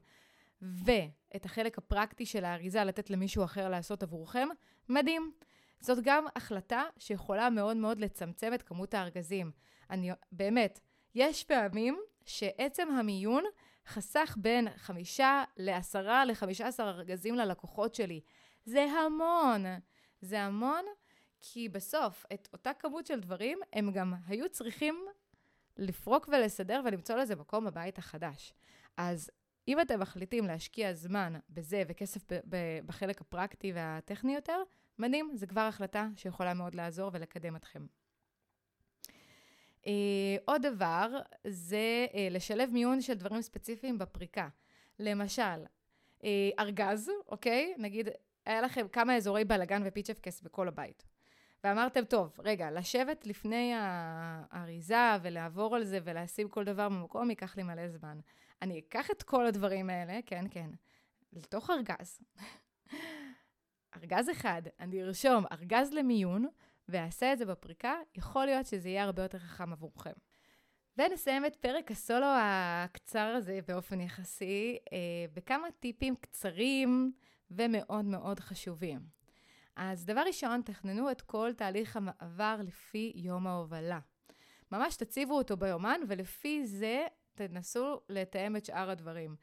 ואת 0.63 1.45
החלק 1.45 1.79
הפרקטי 1.79 2.27
של 2.27 2.45
האריזה 2.45 2.85
לתת 2.85 3.11
למישהו 3.11 3.45
אחר 3.45 3.69
לעשות 3.69 4.03
עבורכם, 4.03 4.49
מדהים. 4.89 5.33
זאת 5.81 5.99
גם 6.03 6.25
החלטה 6.37 6.83
שיכולה 6.99 7.51
מאוד 7.51 7.77
מאוד 7.77 8.01
לצמצם 8.01 8.55
את 8.55 8.63
כמות 8.63 8.95
הארגזים. 8.95 9.51
אני, 9.91 10.11
באמת, 10.33 10.81
יש 11.15 11.45
פעמים 11.45 11.99
שעצם 12.25 12.89
המיון 12.91 13.45
חסך 13.87 14.37
בין 14.41 14.69
חמישה 14.77 15.45
לעשרה 15.57 16.25
לחמישה 16.25 16.67
עשר 16.67 16.89
ארגזים 16.89 17.35
ללקוחות 17.35 17.95
שלי. 17.95 18.21
זה 18.65 18.83
המון. 18.83 19.65
זה 20.21 20.41
המון, 20.41 20.85
כי 21.41 21.69
בסוף, 21.69 22.27
את 22.33 22.49
אותה 22.53 22.75
כמות 22.75 23.07
של 23.07 23.21
דברים, 23.21 23.59
הם 23.73 23.93
גם 23.93 24.15
היו 24.27 24.49
צריכים 24.49 25.05
לפרוק 25.77 26.29
ולסדר 26.29 26.83
ולמצוא 26.85 27.17
לזה 27.17 27.37
מקום 27.37 27.65
בבית 27.65 27.99
החדש. 27.99 28.53
אז 28.97 29.31
אם 29.69 29.81
אתם 29.81 30.01
מחליטים 30.01 30.47
להשקיע 30.47 30.95
זמן 30.95 31.35
בזה 31.51 31.83
וכסף 31.89 32.23
בחלק 32.87 33.21
הפרקטי 33.21 33.73
והטכני 33.73 34.35
יותר, 34.35 34.63
מדהים, 34.99 35.31
זה 35.35 35.47
כבר 35.47 35.61
החלטה 35.61 36.09
שיכולה 36.17 36.55
מאוד 36.55 36.75
לעזור 36.75 37.11
ולקדם 37.13 37.57
אתכם. 37.57 37.87
Uh, 39.83 39.89
עוד 40.45 40.67
דבר, 40.67 41.21
זה 41.47 42.07
uh, 42.11 42.15
לשלב 42.31 42.71
מיון 42.71 43.01
של 43.01 43.15
דברים 43.15 43.43
ספציפיים 43.43 43.99
בפריקה. 43.99 44.49
למשל, 44.99 45.65
uh, 46.21 46.25
ארגז, 46.59 47.11
אוקיי? 47.27 47.75
נגיד, 47.79 48.09
היה 48.47 48.61
לכם 48.61 48.89
כמה 48.89 49.17
אזורי 49.17 49.45
בלאגן 49.45 49.83
ופיצ'פקס 49.85 50.41
בכל 50.41 50.69
הבית. 50.69 51.05
ואמרתם, 51.65 52.05
טוב, 52.05 52.37
רגע, 52.39 52.71
לשבת 52.71 53.27
לפני 53.27 53.73
האריזה 53.77 55.17
ולעבור 55.23 55.77
על 55.77 55.85
זה 55.85 55.99
ולשים 56.05 56.49
כל 56.49 56.65
דבר 56.65 56.89
במקום 56.89 57.31
ייקח 57.31 57.57
לי 57.57 57.63
מלא 57.63 57.89
זמן. 57.89 58.19
אני 58.63 58.79
אקח 58.79 59.11
את 59.11 59.23
כל 59.23 59.47
הדברים 59.47 59.91
האלה, 59.91 60.21
כן, 60.27 60.45
כן, 60.51 60.71
לתוך 61.33 61.71
ארגז. 61.71 62.21
ארגז 63.97 64.31
אחד, 64.31 64.63
אני 64.81 65.03
ארשום 65.03 65.45
ארגז 65.53 65.93
למיון, 65.93 66.47
ואעשה 66.89 67.33
את 67.33 67.39
זה 67.39 67.47
בפריקה, 67.47 67.95
יכול 68.15 68.45
להיות 68.45 68.67
שזה 68.67 68.89
יהיה 68.89 69.05
הרבה 69.05 69.23
יותר 69.23 69.39
חכם 69.39 69.73
עבורכם. 69.73 70.13
ונסיים 70.99 71.47
את 71.47 71.57
פרק 71.57 71.91
הסולו 71.91 72.27
הקצר 72.39 73.35
הזה 73.37 73.61
באופן 73.69 74.01
יחסי, 74.01 74.79
אה, 74.93 74.99
בכמה 75.35 75.71
טיפים 75.81 76.17
קצרים 76.17 77.13
ומאוד 77.51 78.05
מאוד 78.05 78.41
חשובים. 78.41 79.18
אז 79.79 80.05
דבר 80.05 80.21
ראשון, 80.27 80.63
תכננו 80.63 81.11
את 81.11 81.21
כל 81.21 81.51
תהליך 81.57 81.97
המעבר 81.97 82.57
לפי 82.67 83.13
יום 83.15 83.47
ההובלה. 83.47 83.99
ממש 84.73 84.97
תציבו 84.97 85.35
אותו 85.35 85.57
ביומן, 85.57 86.01
ולפי 86.09 86.67
זה 86.67 87.07
תנסו 87.35 88.01
לתאם 88.09 88.57
את 88.57 88.65
שאר 88.65 88.91
הדברים. 88.91 89.37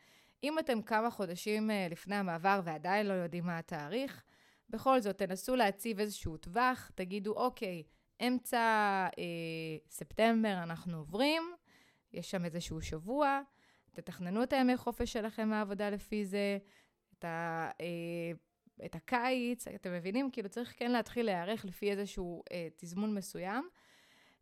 אם 0.44 0.60
אתם 0.60 0.82
כמה 0.82 1.12
חודשים 1.12 1.72
אה, 1.72 1.88
לפני 1.90 2.16
המעבר 2.16 2.62
ועדיין 2.64 3.08
לא 3.08 3.14
יודעים 3.14 3.46
מה 3.46 3.58
התאריך, 3.58 4.24
בכל 4.70 5.00
זאת, 5.00 5.18
תנסו 5.18 5.56
להציב 5.56 6.00
איזשהו 6.00 6.38
טווח, 6.38 6.92
תגידו, 6.96 7.34
אוקיי, 7.34 7.84
אמצע 8.28 8.60
אה, 9.18 9.78
ספטמבר 9.90 10.64
אנחנו 10.64 10.98
עוברים, 10.98 11.44
יש 12.14 12.32
שם 12.32 12.46
איזשהו 12.46 12.82
שבוע, 12.82 13.42
תתכננו 13.92 14.44
את 14.44 14.54
הימי 14.54 14.78
חופש 14.78 15.14
שלכם 15.14 15.50
מהעבודה 15.50 15.90
לפי 15.90 16.26
זה, 16.26 16.58
את, 17.14 17.26
ה, 17.26 17.70
אה, 17.82 18.32
את 18.86 18.96
הקיץ, 18.96 19.68
אתם 19.68 19.94
מבינים? 19.94 20.32
כאילו 20.32 20.50
צריך 20.50 20.74
כן 20.78 20.92
להתחיל 20.92 21.26
להיערך 21.26 21.66
לפי 21.66 21.92
איזשהו 21.92 22.44
אה, 22.52 22.68
תזמון 22.78 23.16
מסוים. 23.16 23.70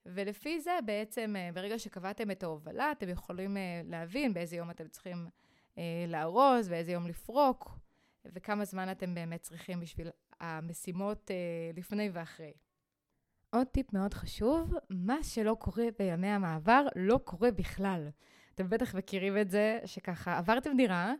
ולפי 0.06 0.62
זה 0.62 0.72
בעצם, 0.86 1.36
אה, 1.38 1.50
ברגע 1.54 1.80
שקבעתם 1.80 2.32
את 2.32 2.44
ההובלה, 2.44 2.92
אתם 2.92 3.10
יכולים 3.10 3.58
אה, 3.58 3.82
להבין 3.86 4.34
באיזה 4.34 4.56
יום 4.56 4.70
אתם 4.70 4.88
צריכים 4.88 5.28
אה, 5.78 6.06
לארוז 6.08 6.70
ואיזה 6.70 6.92
יום 6.92 7.08
לפרוק, 7.08 7.80
וכמה 8.26 8.66
זמן 8.66 8.92
אתם 8.92 9.16
באמת 9.16 9.42
צריכים 9.42 9.80
בשביל 9.80 10.10
המשימות 10.40 11.32
לפני 11.74 12.10
ואחרי. 12.14 12.54
עוד 13.50 13.68
טיפ 13.68 13.94
מאוד 13.94 14.14
חשוב, 14.14 14.74
מה 14.90 15.24
שלא 15.24 15.56
קורה 15.60 15.86
בימי 16.00 16.28
המעבר, 16.28 16.88
לא 16.96 17.20
קורה 17.24 17.52
בכלל. 17.52 18.10
אתם 18.56 18.70
בטח 18.70 18.96
מכירים 18.96 19.38
את 19.38 19.50
זה, 19.50 19.80
שככה 19.86 20.38
עברתם 20.38 20.78
דירה, 20.78 21.14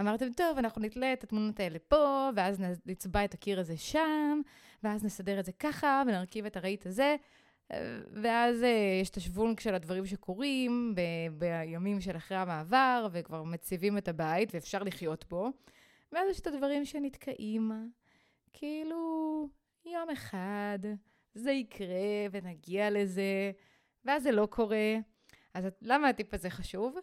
אמרתם, 0.00 0.32
טוב, 0.32 0.58
אנחנו 0.58 0.82
נתלה 0.82 1.12
את 1.12 1.24
התמונות 1.24 1.60
האלה 1.60 1.78
פה, 1.78 2.30
ואז 2.36 2.60
נצבע 2.86 3.24
את 3.24 3.34
הקיר 3.34 3.60
הזה 3.60 3.76
שם, 3.76 4.40
ואז 4.82 5.04
נסדר 5.04 5.40
את 5.40 5.44
זה 5.44 5.52
ככה, 5.52 6.02
ונרכיב 6.06 6.46
את 6.46 6.56
הרהיט 6.56 6.86
הזה, 6.86 7.16
ואז 8.12 8.62
אה, 8.62 8.98
יש 9.02 9.10
את 9.10 9.16
השוונק 9.16 9.60
של 9.60 9.74
הדברים 9.74 10.06
שקורים 10.06 10.94
ב- 10.96 11.38
בימים 11.38 12.00
של 12.00 12.16
אחרי 12.16 12.36
המעבר, 12.36 13.08
וכבר 13.12 13.42
מציבים 13.42 13.98
את 13.98 14.08
הבית 14.08 14.54
ואפשר 14.54 14.82
לחיות 14.82 15.24
בו. 15.28 15.50
ואז 16.12 16.30
יש 16.30 16.40
את 16.40 16.46
הדברים 16.46 16.84
שנתקעים. 16.84 17.90
כאילו, 18.52 19.48
יום 19.84 20.10
אחד 20.10 20.78
זה 21.34 21.50
יקרה 21.50 22.26
ונגיע 22.30 22.90
לזה, 22.90 23.52
ואז 24.04 24.22
זה 24.22 24.32
לא 24.32 24.46
קורה. 24.46 24.96
אז 25.54 25.64
למה 25.82 26.08
הטיפ 26.08 26.34
הזה 26.34 26.50
חשוב? 26.50 26.96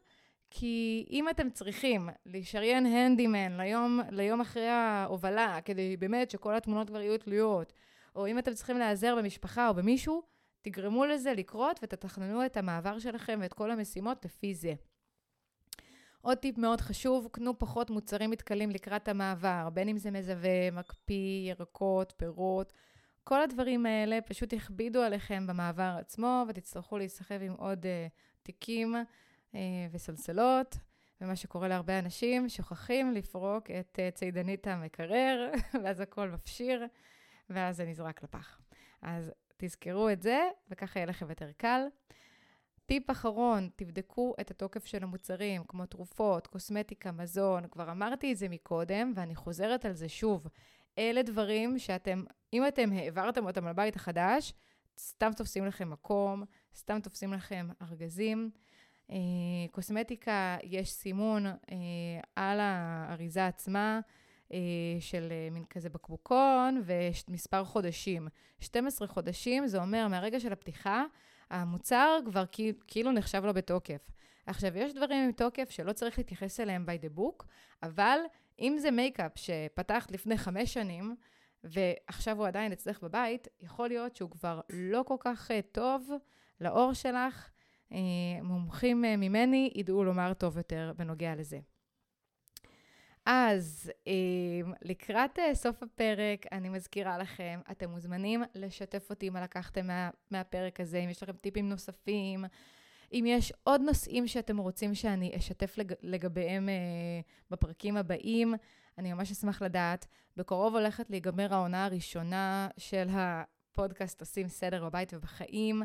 כי 0.49 1.05
אם 1.09 1.29
אתם 1.29 1.49
צריכים 1.49 2.09
לשריין 2.25 2.85
הנדימן 2.85 3.57
ליום, 3.57 3.99
ליום 4.11 4.41
אחרי 4.41 4.67
ההובלה, 4.67 5.59
כדי 5.65 5.97
באמת 5.97 6.31
שכל 6.31 6.55
התמונות 6.55 6.87
כבר 6.87 7.01
יהיו 7.01 7.17
תלויות, 7.17 7.73
או 8.15 8.27
אם 8.27 8.39
אתם 8.39 8.53
צריכים 8.53 8.77
להיעזר 8.77 9.15
במשפחה 9.15 9.69
או 9.69 9.73
במישהו, 9.73 10.23
תגרמו 10.61 11.05
לזה 11.05 11.33
לקרות 11.33 11.79
ותתכננו 11.83 12.45
את 12.45 12.57
המעבר 12.57 12.99
שלכם 12.99 13.39
ואת 13.41 13.53
כל 13.53 13.71
המשימות 13.71 14.25
לפי 14.25 14.55
זה. 14.55 14.73
עוד 16.21 16.37
טיפ 16.37 16.57
מאוד 16.57 16.81
חשוב, 16.81 17.27
קנו 17.31 17.59
פחות 17.59 17.89
מוצרים 17.89 18.29
מתכלים 18.29 18.69
לקראת 18.69 19.07
המעבר, 19.07 19.69
בין 19.73 19.89
אם 19.89 19.97
זה 19.97 20.11
מזווה, 20.11 20.71
מקפיא, 20.71 21.49
ירקות, 21.49 22.13
פירות, 22.17 22.73
כל 23.23 23.41
הדברים 23.41 23.85
האלה 23.85 24.21
פשוט 24.21 24.53
יכבידו 24.53 25.01
עליכם 25.01 25.47
במעבר 25.47 25.95
עצמו 25.99 26.45
ותצטרכו 26.47 26.97
להיסחב 26.97 27.41
עם 27.41 27.53
עוד 27.53 27.85
uh, 27.85 27.87
תיקים 28.43 28.95
וסלסלות. 29.91 30.77
ומה 31.21 31.35
שקורה 31.35 31.67
להרבה 31.67 31.99
אנשים, 31.99 32.49
שוכחים 32.49 33.13
לפרוק 33.13 33.71
את 33.71 33.99
uh, 33.99 34.15
צידנית 34.15 34.67
המקרר, 34.67 35.51
ואז 35.83 35.99
הכל 35.99 36.29
מפשיר, 36.29 36.85
ואז 37.49 37.77
זה 37.77 37.85
נזרק 37.85 38.23
לפח. 38.23 38.59
אז 39.01 39.31
תזכרו 39.57 40.09
את 40.09 40.21
זה, 40.21 40.39
וככה 40.69 40.99
יהיה 40.99 41.05
לכם 41.05 41.29
יותר 41.29 41.51
קל. 41.57 41.81
טיפ 42.85 43.11
אחרון, 43.11 43.69
תבדקו 43.75 44.33
את 44.41 44.51
התוקף 44.51 44.85
של 44.85 45.03
המוצרים, 45.03 45.63
כמו 45.67 45.85
תרופות, 45.85 46.47
קוסמטיקה, 46.47 47.11
מזון. 47.11 47.67
כבר 47.67 47.91
אמרתי 47.91 48.33
את 48.33 48.37
זה 48.37 48.49
מקודם, 48.49 49.13
ואני 49.15 49.35
חוזרת 49.35 49.85
על 49.85 49.93
זה 49.93 50.09
שוב. 50.09 50.47
אלה 50.97 51.21
דברים 51.23 51.79
שאתם, 51.79 52.23
אם 52.53 52.67
אתם 52.67 52.91
העברתם 52.91 53.45
אותם 53.45 53.67
לבית 53.67 53.95
החדש, 53.95 54.53
סתם 54.99 55.31
תופסים 55.37 55.65
לכם 55.65 55.89
מקום, 55.89 56.43
סתם 56.75 56.99
תופסים 56.99 57.33
לכם 57.33 57.67
ארגזים. 57.81 58.51
אה, 59.11 59.17
קוסמטיקה, 59.71 60.57
יש 60.63 60.91
סימון 60.91 61.45
אה, 61.45 61.55
על 62.35 62.59
האריזה 62.59 63.47
עצמה. 63.47 63.99
אה, 64.53 64.57
של 64.99 65.33
מין 65.51 65.63
כזה 65.69 65.89
בקבוקון 65.89 66.81
ומספר 66.85 67.63
חודשים. 67.63 68.27
12 68.59 69.07
חודשים, 69.07 69.67
זה 69.67 69.77
אומר 69.81 70.07
מהרגע 70.07 70.39
של 70.39 70.53
הפתיחה, 70.53 71.03
המוצר 71.49 72.19
כבר 72.25 72.43
כאילו 72.87 73.11
נחשב 73.11 73.45
לו 73.45 73.53
בתוקף. 73.53 74.11
עכשיו, 74.45 74.77
יש 74.77 74.93
דברים 74.93 75.23
עם 75.23 75.31
תוקף 75.31 75.69
שלא 75.69 75.93
צריך 75.93 76.17
להתייחס 76.17 76.59
אליהם 76.59 76.85
by 76.85 77.05
the 77.05 77.19
book, 77.19 77.45
אבל 77.83 78.19
אם 78.59 78.75
זה 78.79 78.91
מייקאפ 78.91 79.31
שפתחת 79.35 80.11
לפני 80.11 80.37
חמש 80.37 80.73
שנים, 80.73 81.15
ועכשיו 81.63 82.37
הוא 82.37 82.47
עדיין 82.47 82.71
אצלך 82.71 83.03
בבית, 83.03 83.47
יכול 83.61 83.87
להיות 83.87 84.15
שהוא 84.15 84.31
כבר 84.31 84.61
לא 84.69 85.03
כל 85.07 85.15
כך 85.19 85.51
טוב 85.71 86.09
לאור 86.61 86.93
שלך. 86.93 87.49
מומחים 88.43 89.01
ממני 89.01 89.71
ידעו 89.75 90.03
לומר 90.03 90.33
טוב 90.33 90.57
יותר 90.57 90.91
בנוגע 90.97 91.35
לזה. 91.35 91.59
אז 93.29 93.91
אמ, 94.07 94.73
לקראת 94.81 95.39
אה, 95.39 95.55
סוף 95.55 95.83
הפרק, 95.83 96.45
אני 96.51 96.69
מזכירה 96.69 97.17
לכם, 97.17 97.59
אתם 97.71 97.89
מוזמנים 97.89 98.43
לשתף 98.55 99.09
אותי 99.09 99.29
מה 99.29 99.41
לקחתם 99.41 99.87
מה, 99.87 100.09
מהפרק 100.31 100.79
הזה, 100.79 100.97
אם 100.97 101.09
יש 101.09 101.23
לכם 101.23 101.33
טיפים 101.33 101.69
נוספים, 101.69 102.45
אם 103.13 103.25
יש 103.27 103.53
עוד 103.63 103.81
נושאים 103.81 104.27
שאתם 104.27 104.57
רוצים 104.57 104.95
שאני 104.95 105.31
אשתף 105.37 105.77
לג, 105.77 105.93
לגביהם 106.01 106.69
אה, 106.69 106.75
בפרקים 107.51 107.97
הבאים, 107.97 108.53
אני 108.97 109.13
ממש 109.13 109.31
אשמח 109.31 109.61
לדעת. 109.61 110.05
בקרוב 110.37 110.75
הולכת 110.75 111.09
להיגמר 111.09 111.53
העונה 111.53 111.85
הראשונה 111.85 112.67
של 112.77 113.07
הפודקאסט 113.11 114.21
עושים 114.21 114.47
סדר 114.47 114.85
בבית 114.85 115.13
ובחיים, 115.13 115.83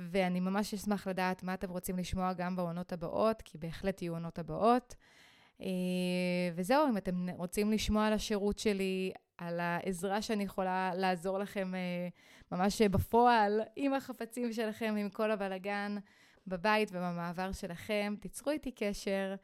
ואני 0.00 0.40
ממש 0.40 0.74
אשמח 0.74 1.06
לדעת 1.06 1.42
מה 1.42 1.54
אתם 1.54 1.70
רוצים 1.70 1.98
לשמוע 1.98 2.32
גם 2.32 2.56
בעונות 2.56 2.92
הבאות, 2.92 3.42
כי 3.42 3.58
בהחלט 3.58 4.02
יהיו 4.02 4.12
עונות 4.14 4.38
הבאות. 4.38 4.94
אה, 5.60 5.66
וזהו, 6.54 6.88
אם 6.88 6.96
אתם 6.96 7.30
רוצים 7.30 7.72
לשמוע 7.72 8.06
על 8.06 8.12
השירות 8.12 8.58
שלי, 8.58 9.12
על 9.38 9.60
העזרה 9.60 10.22
שאני 10.22 10.44
יכולה 10.44 10.90
לעזור 10.94 11.38
לכם 11.38 11.74
אה, 11.74 12.08
ממש 12.52 12.82
בפועל, 12.82 13.60
עם 13.76 13.94
החפצים 13.94 14.52
שלכם, 14.52 14.94
עם 14.98 15.08
כל 15.10 15.30
הבלגן 15.30 15.96
בבית 16.46 16.88
ובמעבר 16.92 17.52
שלכם, 17.52 18.14
תיצרו 18.20 18.52
איתי 18.52 18.70
קשר. 18.70 19.34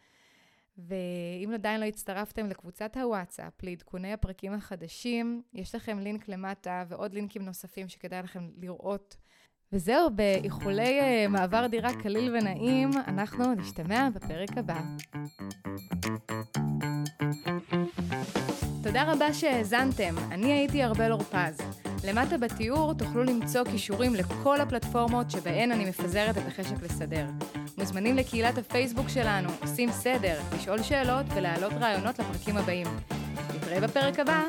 ואם 0.78 1.50
עדיין 1.54 1.80
לא 1.80 1.84
הצטרפתם 1.84 2.46
לקבוצת 2.46 2.96
הוואטסאפ 2.96 3.62
לעדכוני 3.62 4.12
הפרקים 4.12 4.52
החדשים, 4.52 5.42
יש 5.54 5.74
לכם 5.74 5.98
לינק 5.98 6.28
למטה 6.28 6.84
ועוד 6.88 7.14
לינקים 7.14 7.42
נוספים 7.42 7.88
שכדאי 7.88 8.22
לכם 8.22 8.50
לראות 8.56 9.16
וזהו, 9.72 10.10
באיחולי 10.10 11.00
אה, 11.00 11.28
מעבר 11.28 11.66
דירה 11.66 11.90
קליל 12.02 12.36
ונעים, 12.36 12.90
אנחנו 13.08 13.54
נשתמע 13.54 14.08
בפרק 14.14 14.58
הבא. 14.58 14.80
תודה 18.82 19.12
רבה 19.12 19.32
שהאזנתם, 19.32 20.14
אני 20.30 20.52
הייתי 20.52 20.84
ארבל 20.84 21.12
אורפז. 21.12 21.58
למטה 22.04 22.38
בתיאור 22.38 22.94
תוכלו 22.94 23.24
למצוא 23.24 23.64
קישורים 23.64 24.14
לכל 24.14 24.60
הפלטפורמות 24.60 25.30
שבהן 25.30 25.72
אני 25.72 25.84
מפזרת 25.88 26.38
את 26.38 26.42
החשק 26.46 26.82
לסדר. 26.82 27.26
מוזמנים 27.78 28.16
לקהילת 28.16 28.58
הפייסבוק 28.58 29.08
שלנו, 29.08 29.48
עושים 29.62 29.90
סדר, 29.92 30.40
לשאול 30.54 30.82
שאלות 30.82 31.26
ולהעלות 31.34 31.72
רעיונות 31.72 32.18
לפרקים 32.18 32.56
הבאים. 32.56 32.86
נתראה 33.54 33.80
בפרק 33.80 34.18
הבא. 34.18 34.42